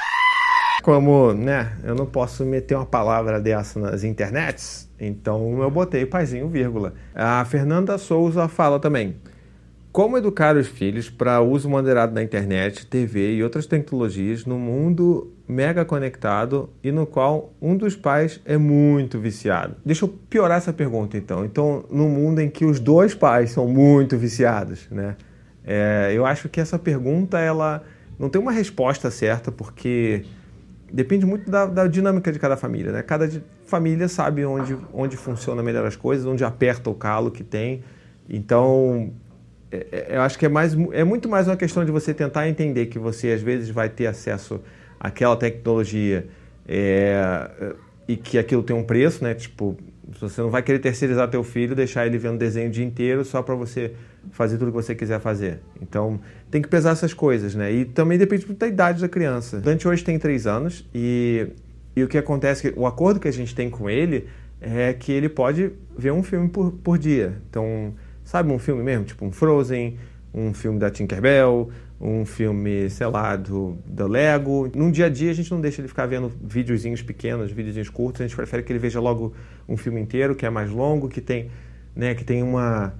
como, 0.84 1.34
né, 1.34 1.76
eu 1.82 1.96
não 1.96 2.06
posso 2.06 2.44
meter 2.44 2.76
uma 2.76 2.86
palavra 2.86 3.40
dessa 3.40 3.80
nas 3.80 4.04
internets, 4.04 4.88
então 5.00 5.60
eu 5.60 5.70
botei 5.70 6.06
paizinho, 6.06 6.48
vírgula. 6.48 6.94
A 7.12 7.44
Fernanda 7.44 7.98
Souza 7.98 8.46
fala 8.46 8.78
também, 8.78 9.16
como 9.90 10.16
educar 10.16 10.56
os 10.56 10.68
filhos 10.68 11.10
para 11.10 11.40
uso 11.40 11.68
moderado 11.68 12.14
da 12.14 12.22
internet, 12.22 12.86
TV 12.86 13.34
e 13.34 13.42
outras 13.42 13.66
tecnologias 13.66 14.46
no 14.46 14.56
mundo 14.56 15.34
mega 15.48 15.82
conectado 15.82 16.68
e 16.84 16.92
no 16.92 17.06
qual 17.06 17.54
um 17.60 17.74
dos 17.74 17.96
pais 17.96 18.38
é 18.44 18.58
muito 18.58 19.18
viciado? 19.18 19.76
Deixa 19.84 20.04
eu 20.04 20.08
piorar 20.08 20.58
essa 20.58 20.72
pergunta 20.72 21.16
então. 21.16 21.44
Então, 21.44 21.84
no 21.90 22.06
mundo 22.08 22.40
em 22.40 22.50
que 22.50 22.66
os 22.66 22.78
dois 22.78 23.14
pais 23.14 23.50
são 23.52 23.66
muito 23.66 24.18
viciados, 24.18 24.86
né? 24.90 25.16
É, 25.64 26.12
eu 26.14 26.26
acho 26.26 26.48
que 26.48 26.60
essa 26.60 26.78
pergunta 26.78 27.38
ela 27.38 27.82
não 28.18 28.28
tem 28.28 28.40
uma 28.40 28.52
resposta 28.52 29.10
certa 29.10 29.50
porque 29.50 30.24
depende 30.92 31.24
muito 31.24 31.50
da, 31.50 31.66
da 31.66 31.86
dinâmica 31.86 32.30
de 32.30 32.38
cada 32.38 32.56
família, 32.56 32.92
né? 32.92 33.02
Cada 33.02 33.30
família 33.64 34.08
sabe 34.08 34.44
onde, 34.44 34.76
onde 34.92 35.16
funciona 35.16 35.62
melhor 35.62 35.86
as 35.86 35.96
coisas, 35.96 36.26
onde 36.26 36.44
aperta 36.44 36.90
o 36.90 36.94
calo 36.94 37.30
que 37.30 37.44
tem. 37.44 37.82
Então, 38.28 39.12
é, 39.70 39.86
é, 39.92 40.16
eu 40.16 40.22
acho 40.22 40.38
que 40.38 40.44
é, 40.44 40.48
mais, 40.48 40.76
é 40.92 41.04
muito 41.04 41.28
mais 41.28 41.46
uma 41.46 41.56
questão 41.56 41.84
de 41.84 41.90
você 41.90 42.12
tentar 42.12 42.48
entender 42.48 42.86
que 42.86 42.98
você 42.98 43.32
às 43.32 43.40
vezes 43.40 43.70
vai 43.70 43.88
ter 43.88 44.06
acesso 44.06 44.60
àquela 44.98 45.36
tecnologia 45.36 46.26
é, 46.66 47.74
e 48.06 48.16
que 48.16 48.38
aquilo 48.38 48.62
tem 48.62 48.74
um 48.74 48.82
preço, 48.82 49.22
né? 49.22 49.34
Tipo, 49.34 49.76
você 50.20 50.40
não 50.40 50.50
vai 50.50 50.62
querer 50.62 50.78
terceirizar 50.78 51.28
teu 51.28 51.42
filho, 51.42 51.74
deixar 51.74 52.06
ele 52.06 52.18
vendo 52.18 52.38
desenho 52.38 52.68
o 52.68 52.70
dia 52.70 52.84
inteiro 52.84 53.24
só 53.24 53.42
para 53.42 53.54
você 53.54 53.92
fazer 54.30 54.58
tudo 54.58 54.68
o 54.68 54.70
que 54.72 54.76
você 54.76 54.94
quiser 54.94 55.20
fazer. 55.20 55.60
Então, 55.80 56.20
tem 56.50 56.60
que 56.60 56.68
pesar 56.68 56.90
essas 56.90 57.14
coisas, 57.14 57.54
né? 57.54 57.72
E 57.72 57.84
também 57.84 58.18
depende 58.18 58.46
da 58.46 58.66
idade 58.66 59.00
da 59.00 59.08
criança. 59.08 59.60
Dante 59.60 59.86
hoje 59.86 60.02
tem 60.02 60.18
três 60.18 60.46
anos 60.46 60.86
e, 60.94 61.48
e 61.94 62.02
o 62.02 62.08
que 62.08 62.18
acontece, 62.18 62.72
o 62.76 62.86
acordo 62.86 63.20
que 63.20 63.28
a 63.28 63.32
gente 63.32 63.54
tem 63.54 63.70
com 63.70 63.88
ele 63.88 64.28
é 64.60 64.92
que 64.92 65.12
ele 65.12 65.28
pode 65.28 65.72
ver 65.96 66.12
um 66.12 66.22
filme 66.22 66.48
por, 66.48 66.72
por 66.72 66.98
dia. 66.98 67.40
Então, 67.48 67.94
Sabe 68.28 68.52
um 68.52 68.58
filme 68.58 68.82
mesmo? 68.82 69.06
Tipo 69.06 69.24
um 69.24 69.32
Frozen, 69.32 69.96
um 70.34 70.52
filme 70.52 70.78
da 70.78 70.90
Tinkerbell, 70.90 71.70
um 72.00 72.24
filme, 72.24 72.88
sei 72.90 73.06
lá, 73.06 73.34
do, 73.36 73.76
do 73.84 74.06
Lego. 74.06 74.70
Num 74.74 74.90
dia 74.90 75.06
a 75.06 75.08
dia 75.08 75.30
a 75.30 75.34
gente 75.34 75.50
não 75.50 75.60
deixa 75.60 75.80
ele 75.80 75.88
ficar 75.88 76.06
vendo 76.06 76.32
videozinhos 76.42 77.02
pequenos, 77.02 77.50
videozinhos 77.50 77.88
curtos, 77.88 78.20
a 78.20 78.26
gente 78.26 78.36
prefere 78.36 78.62
que 78.62 78.72
ele 78.72 78.78
veja 78.78 79.00
logo 79.00 79.34
um 79.68 79.76
filme 79.76 80.00
inteiro, 80.00 80.34
que 80.34 80.46
é 80.46 80.50
mais 80.50 80.70
longo, 80.70 81.08
que 81.08 81.20
tem, 81.20 81.50
né, 81.94 82.14
que 82.14 82.24
tem 82.24 82.42
uma 82.42 82.94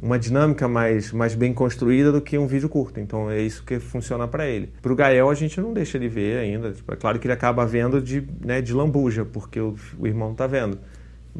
uma 0.00 0.18
dinâmica 0.18 0.68
mais, 0.68 1.12
mais 1.12 1.34
bem 1.34 1.52
construída 1.52 2.12
do 2.12 2.20
que 2.20 2.38
um 2.38 2.46
vídeo 2.46 2.68
curto. 2.68 3.00
Então 3.00 3.30
é 3.30 3.40
isso 3.40 3.64
que 3.64 3.78
funciona 3.78 4.28
para 4.28 4.46
ele. 4.46 4.72
Para 4.80 4.92
o 4.92 4.96
Gael 4.96 5.28
a 5.28 5.34
gente 5.34 5.60
não 5.60 5.72
deixa 5.72 5.96
ele 5.96 6.08
ver 6.08 6.38
ainda. 6.38 6.72
Tipo, 6.72 6.92
é 6.92 6.96
claro 6.96 7.18
que 7.18 7.26
ele 7.26 7.34
acaba 7.34 7.66
vendo 7.66 8.00
de, 8.00 8.26
né, 8.40 8.62
de 8.62 8.72
lambuja, 8.72 9.24
porque 9.24 9.60
o, 9.60 9.74
o 9.98 10.06
irmão 10.06 10.32
está 10.32 10.46
vendo. 10.46 10.78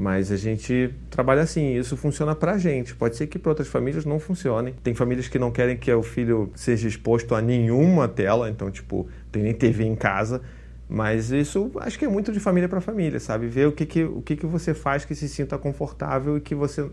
Mas 0.01 0.31
a 0.31 0.37
gente 0.37 0.95
trabalha 1.11 1.43
assim, 1.43 1.77
isso 1.77 1.97
funciona 1.97 2.33
para 2.33 2.53
a 2.53 2.57
gente. 2.57 2.95
Pode 2.95 3.17
ser 3.17 3.27
que 3.27 3.37
para 3.37 3.51
outras 3.51 3.67
famílias 3.67 4.05
não 4.05 4.21
funcione. 4.21 4.73
Tem 4.81 4.95
famílias 4.95 5.27
que 5.27 5.41
não 5.41 5.51
querem 5.51 5.77
que 5.77 5.93
o 5.93 6.05
filho 6.05 6.53
seja 6.55 6.87
exposto 6.87 7.35
a 7.35 7.43
nenhuma 7.43 8.07
tela, 8.07 8.49
então, 8.49 8.71
tipo, 8.71 9.09
tem 9.33 9.43
nem 9.43 9.53
TV 9.53 9.83
em 9.83 9.97
casa. 9.97 10.41
Mas 10.89 11.33
isso 11.33 11.73
acho 11.81 11.99
que 11.99 12.05
é 12.05 12.09
muito 12.09 12.31
de 12.31 12.39
família 12.39 12.69
para 12.69 12.81
família, 12.81 13.19
sabe? 13.19 13.49
Ver 13.49 13.67
o 13.67 13.73
que, 13.73 13.85
que, 13.85 14.05
o 14.05 14.23
que, 14.23 14.37
que 14.37 14.47
você 14.47 14.73
faz 14.73 15.05
que 15.05 15.17
se 15.17 15.29
sinta 15.29 15.59
confortável 15.59 16.37
e 16.37 16.41
que 16.41 16.55
você 16.55 16.89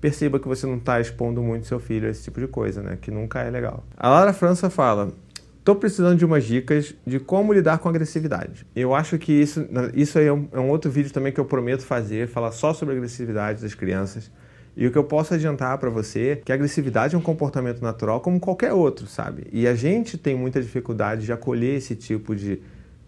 perceba 0.00 0.40
que 0.40 0.48
você 0.48 0.66
não 0.66 0.78
está 0.78 0.98
expondo 0.98 1.42
muito 1.42 1.66
seu 1.66 1.78
filho 1.78 2.08
a 2.08 2.10
esse 2.10 2.24
tipo 2.24 2.40
de 2.40 2.48
coisa, 2.48 2.82
né? 2.82 2.96
Que 2.98 3.10
nunca 3.10 3.40
é 3.42 3.50
legal. 3.50 3.84
A 3.98 4.08
Lara 4.08 4.32
França 4.32 4.70
fala: 4.70 5.12
Estou 5.66 5.74
precisando 5.74 6.16
de 6.16 6.24
umas 6.24 6.44
dicas 6.44 6.94
de 7.04 7.18
como 7.18 7.52
lidar 7.52 7.78
com 7.78 7.88
agressividade. 7.88 8.64
Eu 8.72 8.94
acho 8.94 9.18
que 9.18 9.32
isso, 9.32 9.66
isso 9.94 10.16
aí 10.16 10.26
é 10.26 10.32
um, 10.32 10.48
é 10.52 10.60
um, 10.60 10.68
outro 10.68 10.88
vídeo 10.88 11.12
também 11.12 11.32
que 11.32 11.40
eu 11.40 11.44
prometo 11.44 11.82
fazer, 11.82 12.28
falar 12.28 12.52
só 12.52 12.72
sobre 12.72 12.94
agressividade 12.94 13.62
das 13.62 13.74
crianças. 13.74 14.30
E 14.76 14.86
o 14.86 14.92
que 14.92 14.96
eu 14.96 15.02
posso 15.02 15.34
adiantar 15.34 15.76
para 15.78 15.90
você 15.90 16.28
é 16.28 16.36
que 16.36 16.52
a 16.52 16.54
agressividade 16.54 17.16
é 17.16 17.18
um 17.18 17.20
comportamento 17.20 17.82
natural 17.82 18.20
como 18.20 18.38
qualquer 18.38 18.72
outro, 18.74 19.08
sabe? 19.08 19.48
E 19.52 19.66
a 19.66 19.74
gente 19.74 20.16
tem 20.16 20.36
muita 20.36 20.62
dificuldade 20.62 21.26
de 21.26 21.32
acolher 21.32 21.74
esse 21.74 21.96
tipo 21.96 22.36
de, 22.36 22.60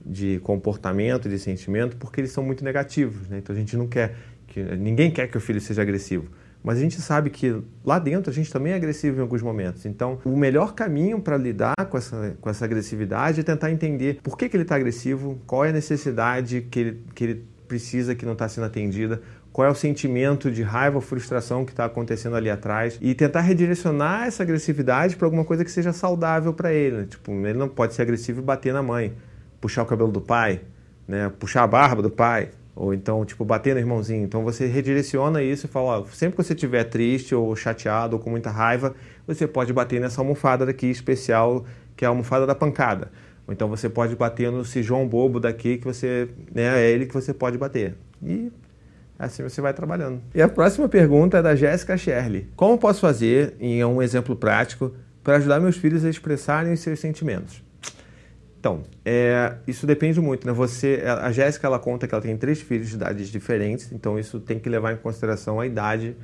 de 0.04 0.40
comportamento, 0.40 1.28
de 1.28 1.38
sentimento, 1.38 1.96
porque 1.96 2.20
eles 2.20 2.32
são 2.32 2.42
muito 2.42 2.64
negativos, 2.64 3.28
né? 3.28 3.38
Então 3.38 3.54
a 3.54 3.58
gente 3.60 3.76
não 3.76 3.86
quer 3.86 4.16
que 4.48 4.60
ninguém 4.60 5.12
quer 5.12 5.28
que 5.28 5.36
o 5.36 5.40
filho 5.40 5.60
seja 5.60 5.82
agressivo. 5.82 6.26
Mas 6.62 6.78
a 6.78 6.80
gente 6.80 7.00
sabe 7.00 7.30
que 7.30 7.62
lá 7.84 7.98
dentro 7.98 8.30
a 8.30 8.34
gente 8.34 8.52
também 8.52 8.72
é 8.72 8.76
agressivo 8.76 9.18
em 9.18 9.20
alguns 9.20 9.42
momentos. 9.42 9.86
Então, 9.86 10.18
o 10.24 10.36
melhor 10.36 10.74
caminho 10.74 11.20
para 11.20 11.36
lidar 11.36 11.74
com 11.88 11.96
essa, 11.96 12.36
com 12.40 12.50
essa 12.50 12.64
agressividade 12.64 13.40
é 13.40 13.42
tentar 13.42 13.70
entender 13.70 14.20
por 14.22 14.36
que, 14.36 14.48
que 14.48 14.56
ele 14.56 14.64
está 14.64 14.76
agressivo, 14.76 15.40
qual 15.46 15.64
é 15.64 15.70
a 15.70 15.72
necessidade 15.72 16.62
que 16.62 16.78
ele, 16.78 17.04
que 17.14 17.24
ele 17.24 17.44
precisa 17.66 18.14
que 18.14 18.24
não 18.24 18.32
está 18.32 18.48
sendo 18.48 18.64
atendida, 18.64 19.20
qual 19.52 19.66
é 19.66 19.70
o 19.70 19.74
sentimento 19.74 20.50
de 20.50 20.62
raiva 20.62 20.96
ou 20.96 21.00
frustração 21.00 21.64
que 21.64 21.72
está 21.72 21.84
acontecendo 21.84 22.36
ali 22.36 22.48
atrás 22.50 22.98
e 23.00 23.14
tentar 23.14 23.40
redirecionar 23.40 24.26
essa 24.26 24.42
agressividade 24.42 25.16
para 25.16 25.26
alguma 25.26 25.44
coisa 25.44 25.64
que 25.64 25.70
seja 25.70 25.92
saudável 25.92 26.52
para 26.52 26.72
ele. 26.72 27.06
Tipo, 27.06 27.32
ele 27.32 27.58
não 27.58 27.68
pode 27.68 27.94
ser 27.94 28.02
agressivo 28.02 28.40
e 28.40 28.42
bater 28.42 28.72
na 28.72 28.82
mãe, 28.82 29.14
puxar 29.60 29.82
o 29.82 29.86
cabelo 29.86 30.12
do 30.12 30.20
pai, 30.20 30.60
né, 31.06 31.30
puxar 31.38 31.62
a 31.62 31.66
barba 31.66 32.02
do 32.02 32.10
pai. 32.10 32.50
Ou 32.78 32.94
então, 32.94 33.24
tipo, 33.24 33.44
bater 33.44 33.74
no 33.74 33.80
irmãozinho. 33.80 34.24
Então 34.24 34.44
você 34.44 34.64
redireciona 34.64 35.42
isso 35.42 35.66
e 35.66 35.68
fala: 35.68 35.98
ó, 35.98 36.04
sempre 36.12 36.36
que 36.36 36.44
você 36.44 36.54
estiver 36.54 36.84
triste 36.84 37.34
ou 37.34 37.54
chateado 37.56 38.14
ou 38.14 38.22
com 38.22 38.30
muita 38.30 38.50
raiva, 38.50 38.94
você 39.26 39.48
pode 39.48 39.72
bater 39.72 40.00
nessa 40.00 40.20
almofada 40.20 40.64
daqui 40.64 40.86
especial, 40.86 41.64
que 41.96 42.04
é 42.04 42.06
a 42.06 42.10
almofada 42.10 42.46
da 42.46 42.54
pancada. 42.54 43.10
Ou 43.48 43.52
então 43.52 43.68
você 43.68 43.88
pode 43.88 44.14
bater 44.14 44.52
no 44.52 44.62
João 44.62 45.08
bobo 45.08 45.40
daqui, 45.40 45.78
que 45.78 45.84
você. 45.84 46.28
Né, 46.54 46.80
é 46.80 46.88
ele 46.88 47.06
que 47.06 47.14
você 47.14 47.34
pode 47.34 47.58
bater. 47.58 47.96
E 48.22 48.52
assim 49.18 49.42
você 49.42 49.60
vai 49.60 49.74
trabalhando. 49.74 50.22
E 50.32 50.40
a 50.40 50.48
próxima 50.48 50.88
pergunta 50.88 51.38
é 51.38 51.42
da 51.42 51.56
Jéssica 51.56 51.96
Sherley. 51.96 52.48
Como 52.54 52.78
posso 52.78 53.00
fazer, 53.00 53.56
em 53.58 53.84
um 53.84 54.00
exemplo 54.00 54.36
prático, 54.36 54.94
para 55.24 55.38
ajudar 55.38 55.58
meus 55.58 55.76
filhos 55.76 56.04
a 56.04 56.10
expressarem 56.10 56.72
os 56.72 56.78
seus 56.78 57.00
sentimentos? 57.00 57.60
Então, 58.58 58.82
é, 59.04 59.54
isso 59.66 59.86
depende 59.86 60.20
muito, 60.20 60.46
né? 60.46 60.52
Você, 60.52 61.02
a 61.06 61.30
Jéssica, 61.30 61.66
ela 61.66 61.78
conta 61.78 62.08
que 62.08 62.14
ela 62.14 62.22
tem 62.22 62.36
três 62.36 62.60
filhos 62.60 62.88
de 62.88 62.96
idades 62.96 63.28
diferentes, 63.28 63.92
então 63.92 64.18
isso 64.18 64.40
tem 64.40 64.58
que 64.58 64.68
levar 64.68 64.92
em 64.92 64.96
consideração 64.96 65.60
a 65.60 65.66
idade 65.66 66.16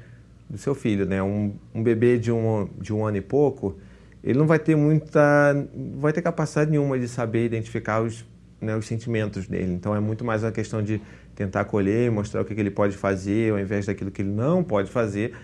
do 0.51 0.59
seu 0.59 0.75
filho, 0.75 1.07
né? 1.07 1.23
Um, 1.23 1.55
um 1.73 1.83
bebê 1.83 2.19
de 2.19 2.33
um, 2.33 2.69
de 2.81 2.93
um 2.93 3.05
ano 3.07 3.19
e 3.19 3.21
pouco, 3.21 3.79
ele 4.23 4.39
não 4.39 4.47
vai 4.47 4.59
ter 4.59 4.75
muita, 4.75 5.69
vai 5.97 6.13
ter 6.13 6.23
capacidade 6.23 6.71
nenhuma 6.71 6.99
de 6.99 7.07
saber 7.07 7.45
identificar 7.45 8.01
os, 8.01 8.25
né, 8.61 8.77
os 8.77 8.87
sentimentos 8.87 9.47
dele. 9.47 9.73
Então 9.73 9.95
é 9.95 10.01
muito 10.01 10.25
mais 10.25 10.43
uma 10.43 10.51
questão 10.51 10.83
de 10.83 11.01
tentar 11.37 11.61
acolher, 11.61 12.11
mostrar 12.11 12.41
o 12.41 12.45
que, 12.45 12.55
que 12.55 12.61
ele 12.61 12.71
pode 12.71 12.97
fazer, 12.97 13.53
ao 13.53 13.59
invés 13.59 13.87
daquilo 13.87 14.11
que 14.11 14.23
ele 14.23 14.31
não 14.31 14.65
pode 14.65 14.91
fazer. 14.91 15.35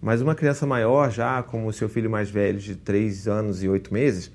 Mas 0.00 0.22
uma 0.22 0.34
criança 0.34 0.66
maior 0.66 1.10
já, 1.10 1.42
como 1.42 1.68
o 1.68 1.72
seu 1.72 1.88
filho 1.88 2.10
mais 2.10 2.30
velho 2.30 2.58
de 2.58 2.74
3 2.74 3.28
anos 3.28 3.62
e 3.62 3.68
8 3.68 3.92
meses, 3.92 4.32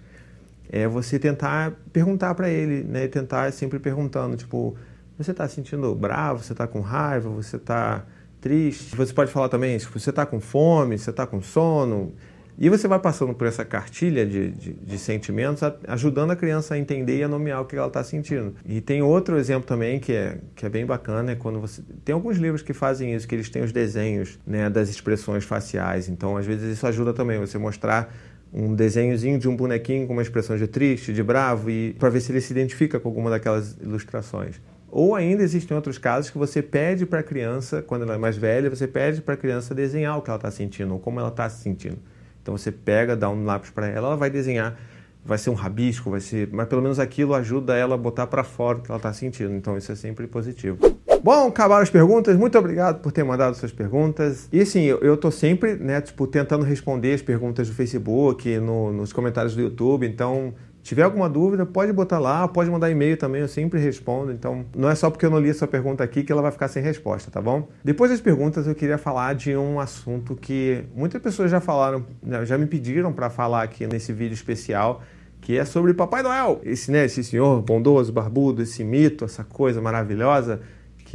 é 0.70 0.88
você 0.88 1.18
tentar 1.20 1.74
perguntar 1.92 2.34
para 2.36 2.50
ele, 2.50 2.84
né? 2.84 3.08
Tentar 3.08 3.52
sempre 3.52 3.80
perguntando, 3.80 4.36
tipo, 4.36 4.76
você 5.18 5.32
está 5.32 5.48
sentindo 5.48 5.94
bravo, 5.96 6.44
você 6.44 6.54
está 6.54 6.68
com 6.68 6.82
raiva, 6.82 7.30
você 7.30 7.56
está 7.56 8.06
triste. 8.42 8.96
Você 8.96 9.14
pode 9.14 9.32
falar 9.32 9.50
também, 9.50 9.78
tipo, 9.78 10.00
você 10.00 10.10
está 10.10 10.26
com 10.26 10.40
fome, 10.40 10.98
você 10.98 11.10
está 11.10 11.26
com 11.26 11.42
sono. 11.42 12.14
E 12.58 12.70
você 12.70 12.88
vai 12.88 13.00
passando 13.00 13.34
por 13.34 13.48
essa 13.48 13.66
cartilha 13.66 14.26
de, 14.26 14.52
de, 14.52 14.74
de, 14.74 14.98
sentimentos, 14.98 15.62
ajudando 15.88 16.32
a 16.32 16.36
criança 16.38 16.76
a 16.76 16.78
entender 16.78 17.18
e 17.18 17.24
a 17.24 17.28
nomear 17.28 17.62
o 17.62 17.66
que 17.66 17.76
ela 17.76 17.88
está 17.88 18.02
sentindo. 18.02 18.56
E 18.66 18.80
tem 18.80 19.02
outro 19.02 19.38
exemplo 19.38 19.68
também 19.68 20.00
que 20.00 20.14
é, 20.14 20.38
que 20.56 20.66
é 20.66 20.70
bem 20.70 20.86
bacana, 20.86 21.34
é 21.34 21.36
quando 21.36 21.60
você... 21.60 21.82
Tem 22.06 22.14
alguns 22.14 22.38
livros 22.38 22.62
que 22.62 22.72
fazem 22.72 23.14
isso, 23.14 23.28
que 23.28 23.36
eles 23.36 23.50
têm 23.50 23.62
os 23.62 23.74
desenhos 23.74 24.40
né, 24.48 24.70
das 24.70 24.88
expressões 24.88 25.44
faciais. 25.44 26.08
Então, 26.08 26.38
às 26.38 26.46
vezes, 26.46 26.78
isso 26.78 26.88
ajuda 26.88 27.14
também, 27.14 27.38
você 27.40 27.58
mostrar 27.58 28.16
um 28.54 28.74
desenhozinho 28.74 29.38
de 29.38 29.50
um 29.50 29.56
bonequinho 29.56 30.08
com 30.08 30.14
uma 30.14 30.22
expressão 30.22 30.58
de 30.58 30.68
triste, 30.68 31.14
de 31.14 31.22
bravo, 31.22 31.70
e 31.70 31.94
para 32.00 32.10
ver 32.10 32.22
se 32.22 32.32
ele 32.32 32.42
se 32.42 32.54
identifica 32.54 33.00
com 33.00 33.10
alguma 33.10 33.30
daquelas 33.30 33.78
ilustrações. 33.82 34.62
Ou 34.90 35.14
ainda 35.14 35.44
existem 35.44 35.76
outros 35.76 35.98
casos 35.98 36.32
que 36.32 36.38
você 36.38 36.62
pede 36.62 37.06
para 37.06 37.20
a 37.20 37.24
criança, 37.24 37.82
quando 37.82 38.04
ela 38.04 38.16
é 38.16 38.18
mais 38.18 38.38
velha, 38.38 38.70
você 38.70 38.88
pede 38.88 39.22
para 39.22 39.34
a 39.34 39.38
criança 39.38 39.76
desenhar 39.76 40.18
o 40.18 40.22
que 40.22 40.30
ela 40.30 40.38
está 40.38 40.50
sentindo, 40.50 40.94
ou 40.94 41.00
como 41.00 41.20
ela 41.20 41.30
está 41.30 41.50
se 41.50 41.62
sentindo. 41.62 41.98
Então 42.42 42.58
você 42.58 42.72
pega, 42.72 43.16
dá 43.16 43.30
um 43.30 43.44
lápis 43.44 43.72
para 43.72 43.88
ela, 43.88 44.08
ela 44.08 44.16
vai 44.16 44.30
desenhar, 44.30 44.80
vai 45.26 45.38
ser 45.38 45.50
um 45.50 45.54
rabisco, 45.54 46.10
vai 46.10 46.22
ser, 46.22 46.48
mas 46.52 46.68
pelo 46.68 46.82
menos 46.82 47.00
aquilo 47.00 47.34
ajuda 47.34 47.76
ela 47.76 47.96
a 47.96 47.98
botar 47.98 48.28
para 48.28 48.44
fora 48.44 48.78
o 48.78 48.82
que 48.82 48.90
ela 48.90 48.98
está 48.98 49.12
sentindo. 49.12 49.54
Então 49.54 49.78
isso 49.78 49.92
é 49.92 49.96
sempre 49.96 50.28
positivo. 50.28 50.78
Bom, 51.26 51.48
acabaram 51.48 51.82
as 51.82 51.90
perguntas. 51.90 52.38
Muito 52.38 52.56
obrigado 52.56 53.02
por 53.02 53.12
ter 53.12 53.24
mandado 53.24 53.56
suas 53.56 53.72
perguntas. 53.72 54.48
E 54.54 54.64
sim, 54.64 54.84
eu, 54.84 55.00
eu 55.00 55.18
tô 55.18 55.32
sempre, 55.32 55.74
né, 55.74 56.00
tipo, 56.00 56.28
tentando 56.28 56.64
responder 56.64 57.16
as 57.16 57.22
perguntas 57.24 57.68
do 57.68 57.74
Facebook, 57.74 58.60
no, 58.60 58.94
nos 58.94 59.12
comentários 59.12 59.56
do 59.56 59.62
YouTube. 59.64 60.06
Então, 60.06 60.54
tiver 60.84 61.02
alguma 61.02 61.28
dúvida, 61.28 61.66
pode 61.66 61.92
botar 61.92 62.20
lá, 62.20 62.48
pode 62.48 62.70
mandar 62.70 62.92
e-mail 62.92 63.18
também, 63.18 63.42
eu 63.42 63.48
sempre 63.48 63.80
respondo. 63.80 64.32
Então, 64.32 64.68
não 64.78 64.88
é 64.88 64.94
só 64.94 65.10
porque 65.10 65.26
eu 65.26 65.32
não 65.32 65.40
li 65.40 65.50
a 65.50 65.54
sua 65.56 65.68
pergunta 65.68 66.04
aqui 66.04 66.24
que 66.24 66.32
ela 66.32 66.44
vai 66.44 66.52
ficar 66.52 66.68
sem 66.68 66.84
resposta, 66.84 67.32
tá 67.32 67.42
bom? 67.42 67.70
Depois 67.84 68.12
das 68.12 68.22
perguntas, 68.22 68.68
eu 68.68 68.76
queria 68.76 69.00
falar 69.00 69.34
de 69.34 69.58
um 69.58 69.80
assunto 69.80 70.36
que 70.36 70.84
muitas 70.96 71.20
pessoas 71.20 71.50
já 71.50 71.60
falaram, 71.60 72.06
né, 72.22 72.46
já 72.46 72.56
me 72.56 72.68
pediram 72.68 73.12
para 73.12 73.32
falar 73.32 73.64
aqui 73.64 73.88
nesse 73.88 74.14
vídeo 74.14 74.36
especial, 74.36 75.02
que 75.42 75.58
é 75.58 75.66
sobre 75.66 75.92
Papai 75.96 76.22
Noel. 76.22 76.62
Esse, 76.64 76.92
né, 76.92 77.06
esse 77.06 77.24
senhor 77.24 77.64
bondoso, 77.64 78.14
barbudo, 78.14 78.62
esse 78.62 78.84
mito, 78.84 79.26
essa 79.26 79.44
coisa 79.44 79.82
maravilhosa 79.82 80.62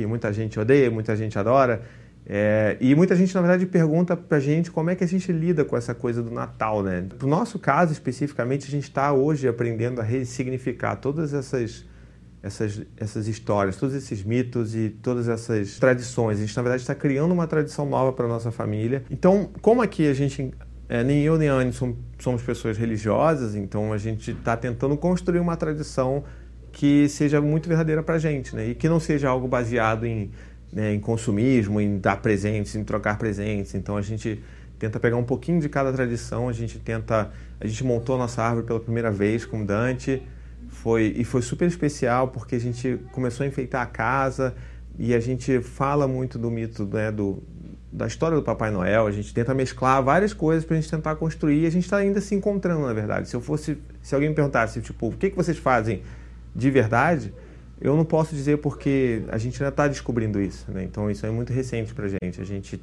que 0.01 0.07
muita 0.07 0.33
gente 0.33 0.59
odeia, 0.59 0.91
muita 0.91 1.15
gente 1.15 1.39
adora. 1.39 1.83
É, 2.27 2.77
e 2.81 2.95
muita 2.95 3.17
gente, 3.17 3.35
na 3.35 3.41
verdade, 3.41 3.67
pergunta 3.67 4.17
pra 4.17 4.39
gente 4.39 4.71
como 4.71 4.89
é 4.91 4.95
que 4.95 5.03
a 5.05 5.07
gente 5.07 5.33
lida 5.33 5.65
com 5.65 5.77
essa 5.77 5.95
coisa 5.95 6.23
do 6.23 6.31
Natal, 6.31 6.83
né? 6.83 7.05
No 7.21 7.29
nosso 7.29 7.59
caso, 7.59 7.93
especificamente, 7.93 8.67
a 8.67 8.71
gente 8.71 8.85
está 8.85 9.13
hoje 9.13 9.49
aprendendo 9.49 10.01
a 10.01 10.05
ressignificar 10.05 10.97
todas 10.97 11.35
essas, 11.35 11.85
essas, 12.43 12.83
essas 12.97 13.27
histórias, 13.27 13.77
todos 13.77 13.95
esses 13.95 14.23
mitos 14.23 14.75
e 14.75 14.91
todas 14.91 15.29
essas 15.29 15.79
tradições. 15.79 16.39
A 16.39 16.41
gente, 16.43 16.57
na 16.57 16.63
verdade, 16.63 16.83
está 16.83 16.95
criando 16.95 17.33
uma 17.33 17.47
tradição 17.47 17.87
nova 17.87 18.13
para 18.13 18.29
nossa 18.29 18.51
família. 18.51 19.03
Então, 19.11 19.51
como 19.61 19.83
aqui 19.83 20.09
a 20.09 20.15
gente, 20.15 20.53
é, 20.89 21.03
nem 21.03 21.23
eu 21.23 21.37
nem 21.37 21.49
a 21.49 21.55
Anne 21.55 21.73
somos, 21.73 22.43
pessoas 22.43 22.79
religiosas, 22.79 23.55
então 23.55 23.93
a 23.93 23.99
gente 23.99 24.31
está 24.31 24.57
tentando 24.57 24.97
construir 24.97 25.41
uma 25.41 25.57
tradição 25.57 26.23
que 26.73 27.09
seja 27.09 27.41
muito 27.41 27.69
verdadeira 27.69 28.03
para 28.03 28.17
a 28.17 28.19
gente, 28.19 28.55
né? 28.55 28.69
E 28.69 28.75
que 28.75 28.89
não 28.89 29.01
seja 29.01 29.29
algo 29.29 29.49
baseado 29.49 30.07
em, 30.07 30.31
né, 30.73 30.95
em 30.95 31.01
consumismo, 31.01 31.81
em 31.81 31.99
dar 31.99 32.17
presentes, 32.17 32.75
em 32.75 32.85
trocar 32.85 33.19
presentes. 33.19 33.75
Então 33.75 33.97
a 33.97 34.03
gente 34.03 34.43
tenta 34.79 34.99
pegar 34.99 35.17
um 35.17 35.25
pouquinho 35.25 35.61
de 35.61 35.69
cada 35.69 35.93
tradição, 35.93 36.49
a 36.49 36.53
gente 36.53 36.79
tenta, 36.79 37.31
a 37.61 37.67
gente 37.67 37.85
montou 37.85 38.15
a 38.15 38.19
nossa 38.19 38.43
árvore 38.43 38.67
pela 38.67 38.81
primeira 38.81 39.11
vez 39.11 39.45
com 39.45 39.65
Dante, 39.65 40.23
foi 40.69 41.15
e 41.17 41.25
foi 41.25 41.43
super 41.43 41.67
especial 41.67 42.29
porque 42.29 42.55
a 42.55 42.61
gente 42.61 42.99
começou 43.13 43.45
a 43.45 43.47
enfeitar 43.47 43.83
a 43.83 43.87
casa 43.87 44.55
e 44.99 45.15
a 45.15 45.21
gente 45.21 45.61
fala 45.61 46.09
muito 46.09 46.39
do 46.39 46.51
mito, 46.51 46.87
né, 46.87 47.11
do 47.11 47.43
da 47.93 48.07
história 48.07 48.37
do 48.37 48.43
Papai 48.43 48.71
Noel, 48.71 49.07
a 49.07 49.11
gente 49.11 49.35
tenta 49.35 49.53
mesclar 49.53 50.01
várias 50.03 50.33
coisas 50.33 50.65
para 50.65 50.77
a 50.77 50.81
gente 50.81 50.89
tentar 50.89 51.17
construir 51.17 51.67
a 51.67 51.71
gente 51.71 51.85
está 51.85 51.97
ainda 51.97 52.21
se 52.21 52.35
encontrando, 52.37 52.87
na 52.87 52.93
verdade. 52.93 53.29
Se 53.29 53.35
eu 53.35 53.41
fosse, 53.41 53.79
se 54.01 54.15
alguém 54.15 54.31
me 54.31 54.35
perguntasse, 54.35 54.81
tipo, 54.81 55.09
o 55.09 55.13
que, 55.13 55.31
que 55.31 55.37
vocês 55.37 55.59
fazem 55.59 56.03
de 56.55 56.71
verdade, 56.71 57.33
eu 57.81 57.97
não 57.97 58.05
posso 58.05 58.35
dizer 58.35 58.59
porque 58.59 59.23
a 59.29 59.39
gente 59.39 59.63
ainda 59.63 59.71
está 59.71 59.89
descobrindo 59.89 60.41
isso, 60.41 60.71
né? 60.71 60.85
Então 60.85 61.11
isso 61.11 61.25
é 61.25 61.31
muito 61.31 61.53
recente 61.53 61.95
para 61.95 62.07
a 62.07 62.09
gente. 62.09 62.41
A 62.41 62.45
gente 62.45 62.81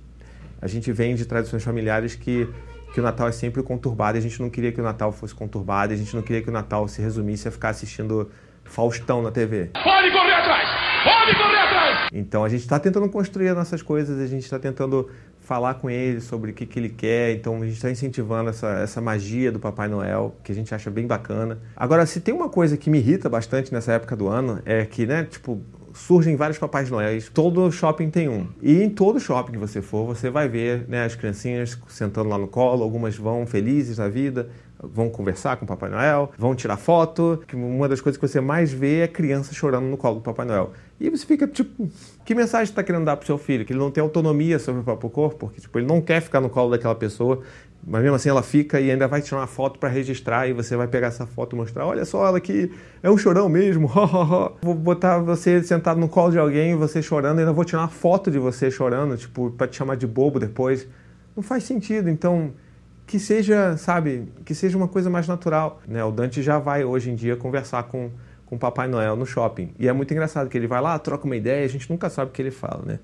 a 0.60 0.68
gente 0.68 0.92
vem 0.92 1.14
de 1.14 1.26
tradições 1.26 1.64
familiares 1.64 2.16
que 2.16 2.48
que 2.94 3.00
o 3.00 3.04
Natal 3.04 3.28
é 3.28 3.32
sempre 3.32 3.62
conturbado. 3.62 4.18
A 4.18 4.22
gente 4.22 4.42
não 4.42 4.50
queria 4.50 4.72
que 4.72 4.80
o 4.80 4.84
Natal 4.84 5.12
fosse 5.12 5.36
conturbado. 5.36 5.94
A 5.94 5.96
gente 5.96 6.16
não 6.16 6.24
queria 6.24 6.42
que 6.42 6.50
o 6.50 6.54
Natal 6.54 6.88
se 6.88 7.02
resumisse 7.02 7.48
a 7.48 7.52
ficar 7.52 7.70
assistindo 7.70 8.32
Faustão 8.64 9.22
na 9.22 9.30
TV. 9.30 9.70
Pode 9.74 10.12
correr 10.12 10.34
atrás! 10.34 10.70
Pode 11.04 11.38
correr 11.38 11.58
atrás! 11.58 12.10
Então 12.12 12.44
a 12.44 12.50
gente 12.50 12.62
está 12.62 12.80
tentando 12.80 13.08
construir 13.10 13.50
as 13.50 13.56
nossas 13.56 13.82
coisas, 13.82 14.20
a 14.20 14.28
gente 14.28 14.44
está 14.44 14.58
tentando 14.58 15.10
falar 15.48 15.76
com 15.76 15.90
ele 15.90 16.20
sobre 16.20 16.52
o 16.52 16.54
que, 16.54 16.66
que 16.66 16.78
ele 16.78 16.90
quer. 16.90 17.32
Então 17.32 17.56
a 17.56 17.66
gente 17.66 17.76
está 17.76 17.90
incentivando 17.90 18.50
essa, 18.50 18.68
essa 18.80 19.00
magia 19.00 19.50
do 19.50 19.60
Papai 19.60 19.88
Noel, 19.88 20.36
que 20.44 20.52
a 20.52 20.56
gente 20.56 20.76
acha 20.76 20.92
bem 20.92 21.08
bacana. 21.08 21.58
Agora, 21.74 22.06
se 22.06 22.20
tem 22.20 22.34
uma 22.34 22.50
coisa 22.50 22.76
que 22.76 22.90
me 22.90 22.98
irrita 22.98 23.30
bastante 23.30 23.74
nessa 23.74 23.94
época 23.94 24.14
do 24.14 24.28
ano, 24.28 24.60
é 24.66 24.86
que, 24.86 25.06
né, 25.06 25.24
tipo, 25.24 25.62
surgem 25.94 26.36
vários 26.36 26.58
Papais 26.58 26.90
Noéis. 26.90 27.32
Todo 27.34 27.72
shopping 27.72 28.10
tem 28.10 28.28
um. 28.28 28.48
E 28.62 28.84
em 28.84 28.90
todo 28.90 29.22
shopping 29.22 29.54
que 29.54 29.58
você 29.58 29.82
for, 29.82 30.06
você 30.06 30.30
vai 30.30 30.50
ver 30.50 30.86
né, 30.90 31.06
as 31.06 31.16
criancinhas 31.16 31.80
sentando 31.88 32.28
lá 32.28 32.38
no 32.38 32.50
colo, 32.50 32.84
algumas 32.84 33.16
vão 33.16 33.48
felizes 33.48 34.00
na 34.00 34.10
vida, 34.10 34.50
vão 34.82 35.10
conversar 35.10 35.58
com 35.58 35.66
o 35.66 35.68
Papai 35.68 35.90
Noel, 35.90 36.32
vão 36.38 36.56
tirar 36.56 36.78
foto. 36.78 37.42
Uma 37.54 37.90
das 37.90 38.02
coisas 38.02 38.20
que 38.20 38.28
você 38.28 38.40
mais 38.40 38.72
vê 38.72 39.02
é 39.02 39.08
criança 39.08 39.54
chorando 39.54 39.86
no 39.86 39.98
colo 39.98 40.16
do 40.16 40.22
Papai 40.22 40.46
Noel. 40.46 40.72
E 41.00 41.10
você 41.10 41.26
fica 41.26 41.48
tipo, 41.48 41.90
que 42.26 42.36
mensagem 42.36 42.66
está 42.66 42.84
querendo 42.84 43.06
dar 43.06 43.18
para 43.18 43.26
seu 43.26 43.38
filho? 43.38 43.66
Que 43.66 43.74
ele 43.74 43.80
não 43.80 43.92
tem 43.92 44.02
autonomia 44.02 44.60
sobre 44.60 44.82
o 44.82 44.84
próprio 44.84 45.10
corpo, 45.10 45.48
porque 45.48 45.62
tipo, 45.62 45.78
ele 45.78 45.88
não 45.88 46.02
quer 46.02 46.22
ficar 46.22 46.42
no 46.42 46.50
colo 46.50 46.72
daquela 46.72 46.96
pessoa, 46.96 47.42
mas 47.86 48.02
mesmo 48.02 48.16
assim 48.16 48.30
ela 48.30 48.44
fica 48.44 48.80
e 48.80 48.92
ainda 48.92 49.08
vai 49.08 49.22
tirar 49.22 49.42
uma 49.42 49.48
foto 49.48 49.80
para 49.80 49.90
registrar 49.90 50.48
e 50.48 50.54
você 50.54 50.76
vai 50.76 50.88
pegar 50.88 51.08
essa 51.08 51.26
foto 51.26 51.56
e 51.56 51.60
mostrar, 51.60 51.86
olha 51.86 52.04
só 52.04 52.26
ela 52.28 52.38
aqui, 52.38 52.72
é 53.02 53.10
um 53.10 53.18
chorão 53.18 53.48
mesmo. 53.48 53.88
vou 54.62 54.76
botar 54.76 55.20
você 55.20 55.62
sentado 55.64 56.00
no 56.00 56.10
colo 56.10 56.32
de 56.32 56.40
alguém, 56.40 56.76
você 56.76 57.02
chorando, 57.02 57.38
e 57.38 57.42
ainda 57.42 57.54
vou 57.54 57.64
tirar 57.64 57.82
uma 57.82 57.88
foto 57.88 58.30
de 58.30 58.40
você 58.40 58.70
chorando, 58.70 59.16
tipo, 59.18 59.52
para 59.52 59.68
te 59.68 59.78
chamar 59.78 59.96
de 59.96 60.08
bobo 60.08 60.40
depois. 60.40 60.88
Não 61.36 61.44
faz 61.44 61.64
sentido. 61.64 62.10
Então, 62.10 62.52
que 63.08 63.18
seja, 63.20 63.78
sabe, 63.78 64.28
que 64.44 64.54
seja 64.54 64.78
uma 64.78 64.90
coisa 64.90 65.10
mais 65.10 65.28
natural. 65.28 65.82
Né? 65.88 66.04
O 66.04 66.12
Dante 66.12 66.44
já 66.44 66.60
vai 66.60 66.84
hoje 66.84 67.10
em 67.10 67.16
dia 67.16 67.38
conversar 67.38 67.84
com, 67.84 68.12
com 68.46 68.58
o 68.58 68.60
Papai 68.60 68.90
Noel 68.90 69.16
no 69.16 69.26
shopping. 69.26 69.74
E 69.80 69.88
é 69.88 69.94
muito 69.94 70.12
engraçado 70.14 70.50
que 70.50 70.58
ele 70.58 70.68
vai 70.68 70.82
lá, 70.82 71.00
troca 71.00 71.26
uma 71.26 71.38
ideia, 71.38 71.66
a 71.66 71.70
gente 71.70 71.90
nunca 71.90 72.10
sabe 72.10 72.30
o 72.30 72.34
que 72.34 72.42
ele 72.42 72.52
fala, 72.52 72.84
né? 72.86 73.00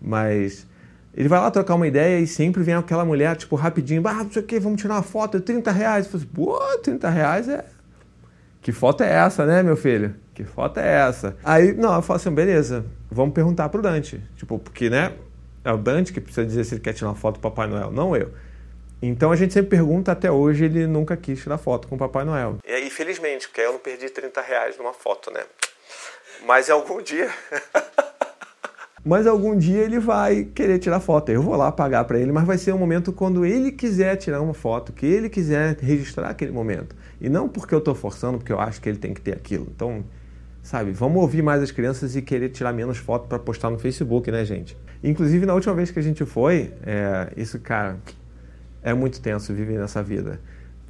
Mas 0.00 0.64
ele 1.12 1.28
vai 1.28 1.40
lá 1.40 1.50
trocar 1.50 1.74
uma 1.74 1.88
ideia 1.88 2.20
e 2.20 2.26
sempre 2.26 2.62
vem 2.62 2.74
aquela 2.74 3.04
mulher, 3.04 3.36
tipo, 3.36 3.56
rapidinho, 3.56 4.06
ah, 4.06 4.22
não 4.22 4.30
sei 4.30 4.42
o 4.42 4.44
que, 4.44 4.60
vamos 4.60 4.80
tirar 4.80 4.94
uma 4.94 5.02
foto, 5.02 5.40
30 5.40 5.72
reais. 5.72 6.08
Eu 6.10 6.18
assim, 6.18 6.26
pô, 6.26 6.58
30 6.80 7.10
reais 7.10 7.48
é. 7.48 7.64
Que 8.60 8.70
foto 8.70 9.02
é 9.02 9.12
essa, 9.12 9.44
né, 9.44 9.60
meu 9.60 9.76
filho? 9.76 10.14
Que 10.32 10.44
foto 10.44 10.78
é 10.78 11.08
essa? 11.08 11.36
Aí, 11.42 11.72
não, 11.74 11.92
eu 11.96 12.02
falo 12.02 12.16
assim, 12.16 12.30
beleza, 12.30 12.84
vamos 13.10 13.34
perguntar 13.34 13.68
pro 13.70 13.82
Dante. 13.82 14.22
Tipo, 14.36 14.56
porque, 14.56 14.88
né, 14.88 15.12
é 15.64 15.72
o 15.72 15.76
Dante 15.76 16.12
que 16.12 16.20
precisa 16.20 16.46
dizer 16.46 16.62
se 16.62 16.74
ele 16.74 16.80
quer 16.80 16.92
tirar 16.92 17.08
uma 17.08 17.16
foto 17.16 17.34
do 17.34 17.40
Papai 17.40 17.66
Noel, 17.66 17.90
não 17.90 18.14
eu. 18.16 18.30
Então 19.02 19.32
a 19.32 19.36
gente 19.36 19.52
sempre 19.52 19.70
pergunta, 19.70 20.12
até 20.12 20.30
hoje 20.30 20.64
ele 20.64 20.86
nunca 20.86 21.16
quis 21.16 21.42
tirar 21.42 21.58
foto 21.58 21.88
com 21.88 21.96
o 21.96 21.98
Papai 21.98 22.24
Noel. 22.24 22.58
E 22.64 22.72
aí, 22.72 22.88
felizmente, 22.88 23.48
porque 23.48 23.60
aí 23.60 23.66
eu 23.66 23.72
não 23.72 23.80
perdi 23.80 24.08
30 24.08 24.40
reais 24.40 24.78
numa 24.78 24.92
foto, 24.92 25.28
né? 25.32 25.40
Mas 26.46 26.70
algum 26.70 27.02
dia. 27.02 27.28
mas 29.04 29.26
algum 29.26 29.58
dia 29.58 29.82
ele 29.82 29.98
vai 29.98 30.44
querer 30.44 30.78
tirar 30.78 31.00
foto. 31.00 31.32
Eu 31.32 31.42
vou 31.42 31.56
lá 31.56 31.72
pagar 31.72 32.04
para 32.04 32.16
ele, 32.20 32.30
mas 32.30 32.46
vai 32.46 32.56
ser 32.56 32.72
um 32.72 32.78
momento 32.78 33.12
quando 33.12 33.44
ele 33.44 33.72
quiser 33.72 34.14
tirar 34.14 34.40
uma 34.40 34.54
foto, 34.54 34.92
que 34.92 35.04
ele 35.04 35.28
quiser 35.28 35.76
registrar 35.80 36.28
aquele 36.28 36.52
momento. 36.52 36.94
E 37.20 37.28
não 37.28 37.48
porque 37.48 37.74
eu 37.74 37.80
estou 37.80 37.96
forçando, 37.96 38.38
porque 38.38 38.52
eu 38.52 38.60
acho 38.60 38.80
que 38.80 38.88
ele 38.88 38.98
tem 38.98 39.12
que 39.12 39.20
ter 39.20 39.32
aquilo. 39.32 39.66
Então, 39.74 40.04
sabe, 40.62 40.92
vamos 40.92 41.20
ouvir 41.20 41.42
mais 41.42 41.60
as 41.60 41.72
crianças 41.72 42.14
e 42.14 42.22
querer 42.22 42.50
tirar 42.50 42.72
menos 42.72 42.98
foto 42.98 43.26
para 43.26 43.40
postar 43.40 43.68
no 43.68 43.80
Facebook, 43.80 44.30
né, 44.30 44.44
gente? 44.44 44.76
Inclusive, 45.02 45.44
na 45.44 45.54
última 45.54 45.74
vez 45.74 45.90
que 45.90 45.98
a 45.98 46.02
gente 46.02 46.24
foi, 46.24 46.72
é, 46.86 47.32
isso, 47.36 47.58
cara, 47.58 47.98
é 48.82 48.92
muito 48.92 49.20
tenso 49.20 49.52
viver 49.52 49.78
nessa 49.78 50.02
vida. 50.02 50.40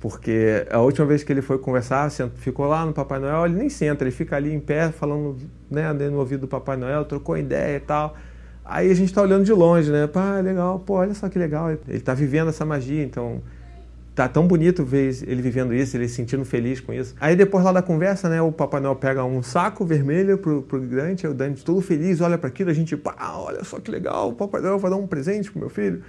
Porque 0.01 0.67
a 0.71 0.81
última 0.81 1.07
vez 1.07 1.23
que 1.23 1.33
ele 1.33 1.43
foi 1.43 1.59
conversar, 1.59 2.11
ficou 2.35 2.67
lá 2.67 2.85
no 2.85 2.93
Papai 2.93 3.21
Noel, 3.21 3.47
ele 3.47 3.55
nem 3.55 3.69
senta, 3.69 4.03
ele 4.03 4.11
fica 4.11 4.35
ali 4.35 4.53
em 4.53 4.59
pé 4.59 4.91
falando 4.91 5.37
né, 5.71 5.93
no 5.93 6.19
ouvido 6.19 6.41
do 6.41 6.49
Papai 6.49 6.77
Noel, 6.77 7.05
trocou 7.05 7.39
ideia 7.39 7.77
e 7.77 7.81
tal. 7.81 8.17
Aí 8.65 8.91
a 8.91 8.95
gente 8.95 9.09
está 9.09 9.23
olhando 9.23 9.45
de 9.45 9.53
longe, 9.53 9.91
né? 9.91 10.07
Pá, 10.09 10.41
legal, 10.41 10.81
pô, 10.81 10.95
olha 10.95 11.15
só 11.15 11.29
que 11.29 11.39
legal. 11.39 11.71
Ele 11.71 11.81
está 11.89 12.15
vivendo 12.15 12.49
essa 12.49 12.65
magia, 12.65 13.03
então 13.03 13.41
tá 14.15 14.29
tão 14.29 14.47
bonito 14.47 14.85
ver 14.85 15.23
ele 15.23 15.41
vivendo 15.41 15.73
isso, 15.73 15.97
ele 15.97 16.09
se 16.09 16.17
sentindo 16.17 16.45
feliz 16.45 16.81
com 16.81 16.93
isso. 16.93 17.15
Aí 17.21 17.35
depois 17.35 17.65
lá 17.65 17.73
da 17.73 17.81
conversa, 17.81 18.29
né, 18.29 18.43
o 18.43 18.53
Papai 18.53 18.81
Noel 18.81 18.97
pega 18.97 19.25
um 19.25 19.43
saco 19.43 19.85
vermelho 19.85 20.37
pro, 20.37 20.63
pro 20.63 20.81
Dante, 20.81 21.27
o 21.27 21.35
Dante 21.35 21.65
todo 21.65 21.81
feliz, 21.81 22.21
olha 22.21 22.37
para 22.37 22.49
aquilo, 22.49 22.71
a 22.71 22.75
gente, 22.75 22.97
pá, 22.97 23.15
olha 23.37 23.65
só 23.65 23.79
que 23.79 23.91
legal, 23.91 24.31
o 24.31 24.33
Papai 24.35 24.61
Noel 24.61 24.79
vai 24.79 24.91
dar 24.91 24.97
um 24.97 25.07
presente 25.07 25.51
pro 25.51 25.61
meu 25.61 25.71
filho. 25.71 26.03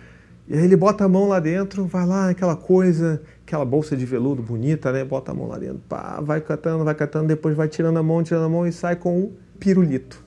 E 0.48 0.58
aí 0.58 0.66
ele 0.66 0.76
bota 0.76 1.06
a 1.06 1.08
mão 1.08 1.28
lá 1.30 1.40
dentro, 1.40 1.86
vai 1.86 2.06
lá, 2.06 2.30
aquela 2.30 2.56
coisa, 2.56 3.22
aquela 3.46 3.64
bolsa 3.64 3.96
de 3.96 4.06
veludo 4.06 4.44
bonita, 4.44 4.92
né? 4.92 5.04
Bota 5.04 5.32
a 5.32 5.34
mão 5.34 5.48
lá 5.48 5.58
dentro, 5.58 5.82
pá, 5.88 6.20
vai 6.22 6.42
catando, 6.42 6.84
vai 6.84 6.94
catando, 6.94 7.28
depois 7.28 7.56
vai 7.56 7.68
tirando 7.68 7.98
a 7.98 8.04
mão, 8.04 8.22
tirando 8.22 8.46
a 8.46 8.50
mão 8.50 8.68
e 8.68 8.72
sai 8.72 8.96
com 8.96 9.18
um 9.18 9.32
pirulito. 9.60 10.24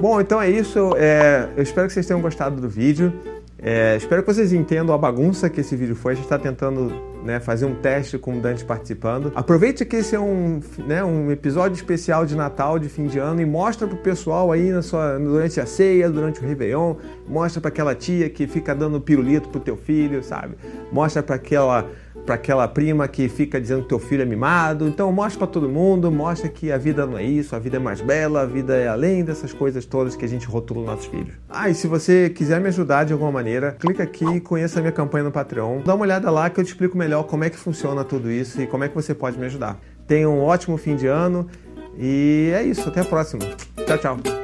Bom, 0.00 0.20
então 0.20 0.40
é 0.40 0.50
isso. 0.50 0.94
É, 0.96 1.48
eu 1.56 1.62
espero 1.62 1.86
que 1.86 1.94
vocês 1.94 2.06
tenham 2.06 2.20
gostado 2.20 2.60
do 2.60 2.68
vídeo. 2.68 3.12
É, 3.58 3.96
espero 3.96 4.22
que 4.22 4.32
vocês 4.32 4.52
entendam 4.52 4.94
a 4.94 4.98
bagunça 4.98 5.48
que 5.48 5.60
esse 5.60 5.74
vídeo 5.74 5.96
foi. 5.96 6.12
A 6.12 6.14
gente 6.14 6.24
está 6.24 6.38
tentando 6.38 7.13
né, 7.24 7.40
fazer 7.40 7.64
um 7.64 7.74
teste 7.74 8.18
com 8.18 8.36
o 8.36 8.40
Dante 8.40 8.64
participando. 8.64 9.32
Aproveite 9.34 9.84
que 9.84 9.96
esse 9.96 10.14
é 10.14 10.20
um, 10.20 10.60
né, 10.86 11.02
um 11.02 11.30
episódio 11.30 11.74
especial 11.74 12.26
de 12.26 12.36
Natal, 12.36 12.78
de 12.78 12.88
fim 12.88 13.06
de 13.06 13.18
ano, 13.18 13.40
e 13.40 13.46
mostra 13.46 13.88
pro 13.88 13.96
pessoal 13.96 14.52
aí 14.52 14.70
na 14.70 14.82
sua, 14.82 15.18
durante 15.18 15.58
a 15.58 15.66
ceia, 15.66 16.10
durante 16.10 16.40
o 16.40 16.46
Réveillon. 16.46 16.96
Mostra 17.26 17.60
para 17.60 17.70
aquela 17.70 17.94
tia 17.94 18.28
que 18.28 18.46
fica 18.46 18.74
dando 18.74 19.00
pirulito 19.00 19.48
pro 19.48 19.58
teu 19.58 19.76
filho, 19.76 20.22
sabe? 20.22 20.54
Mostra 20.92 21.22
para 21.22 21.36
aquela 21.36 21.88
para 22.24 22.36
aquela 22.36 22.66
prima 22.66 23.06
que 23.08 23.28
fica 23.28 23.60
dizendo 23.60 23.82
que 23.82 23.88
teu 23.88 23.98
filho 23.98 24.22
é 24.22 24.24
mimado. 24.24 24.86
Então 24.86 25.10
mostra 25.12 25.38
para 25.38 25.46
todo 25.48 25.68
mundo, 25.68 26.10
mostra 26.10 26.48
que 26.48 26.70
a 26.70 26.78
vida 26.78 27.06
não 27.06 27.18
é 27.18 27.24
isso, 27.24 27.54
a 27.54 27.58
vida 27.58 27.76
é 27.76 27.80
mais 27.80 28.00
bela, 28.00 28.42
a 28.42 28.46
vida 28.46 28.76
é 28.76 28.88
além 28.88 29.24
dessas 29.24 29.52
coisas 29.52 29.84
todas 29.84 30.16
que 30.16 30.24
a 30.24 30.28
gente 30.28 30.46
rotula 30.46 30.86
nossos 30.86 31.06
filhos. 31.06 31.34
Ah, 31.48 31.68
e 31.68 31.74
se 31.74 31.86
você 31.86 32.30
quiser 32.30 32.60
me 32.60 32.68
ajudar 32.68 33.04
de 33.04 33.12
alguma 33.12 33.32
maneira, 33.32 33.72
clica 33.72 34.02
aqui 34.02 34.26
e 34.26 34.40
conheça 34.40 34.78
a 34.78 34.82
minha 34.82 34.92
campanha 34.92 35.24
no 35.24 35.32
Patreon. 35.32 35.80
Dá 35.84 35.94
uma 35.94 36.04
olhada 36.04 36.30
lá 36.30 36.48
que 36.48 36.60
eu 36.60 36.64
te 36.64 36.68
explico 36.68 36.96
melhor 36.96 37.24
como 37.24 37.44
é 37.44 37.50
que 37.50 37.56
funciona 37.56 38.04
tudo 38.04 38.30
isso 38.30 38.60
e 38.60 38.66
como 38.66 38.84
é 38.84 38.88
que 38.88 38.94
você 38.94 39.14
pode 39.14 39.38
me 39.38 39.46
ajudar. 39.46 39.78
Tenha 40.06 40.28
um 40.28 40.42
ótimo 40.42 40.76
fim 40.76 40.96
de 40.96 41.06
ano 41.06 41.46
e 41.98 42.50
é 42.54 42.62
isso, 42.62 42.88
até 42.88 43.00
a 43.00 43.04
próxima. 43.04 43.44
Tchau, 43.86 43.98
tchau. 43.98 44.43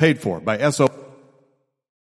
paid 0.00 0.18
for 0.18 0.40
by 0.40 0.70
SO. 0.70 0.88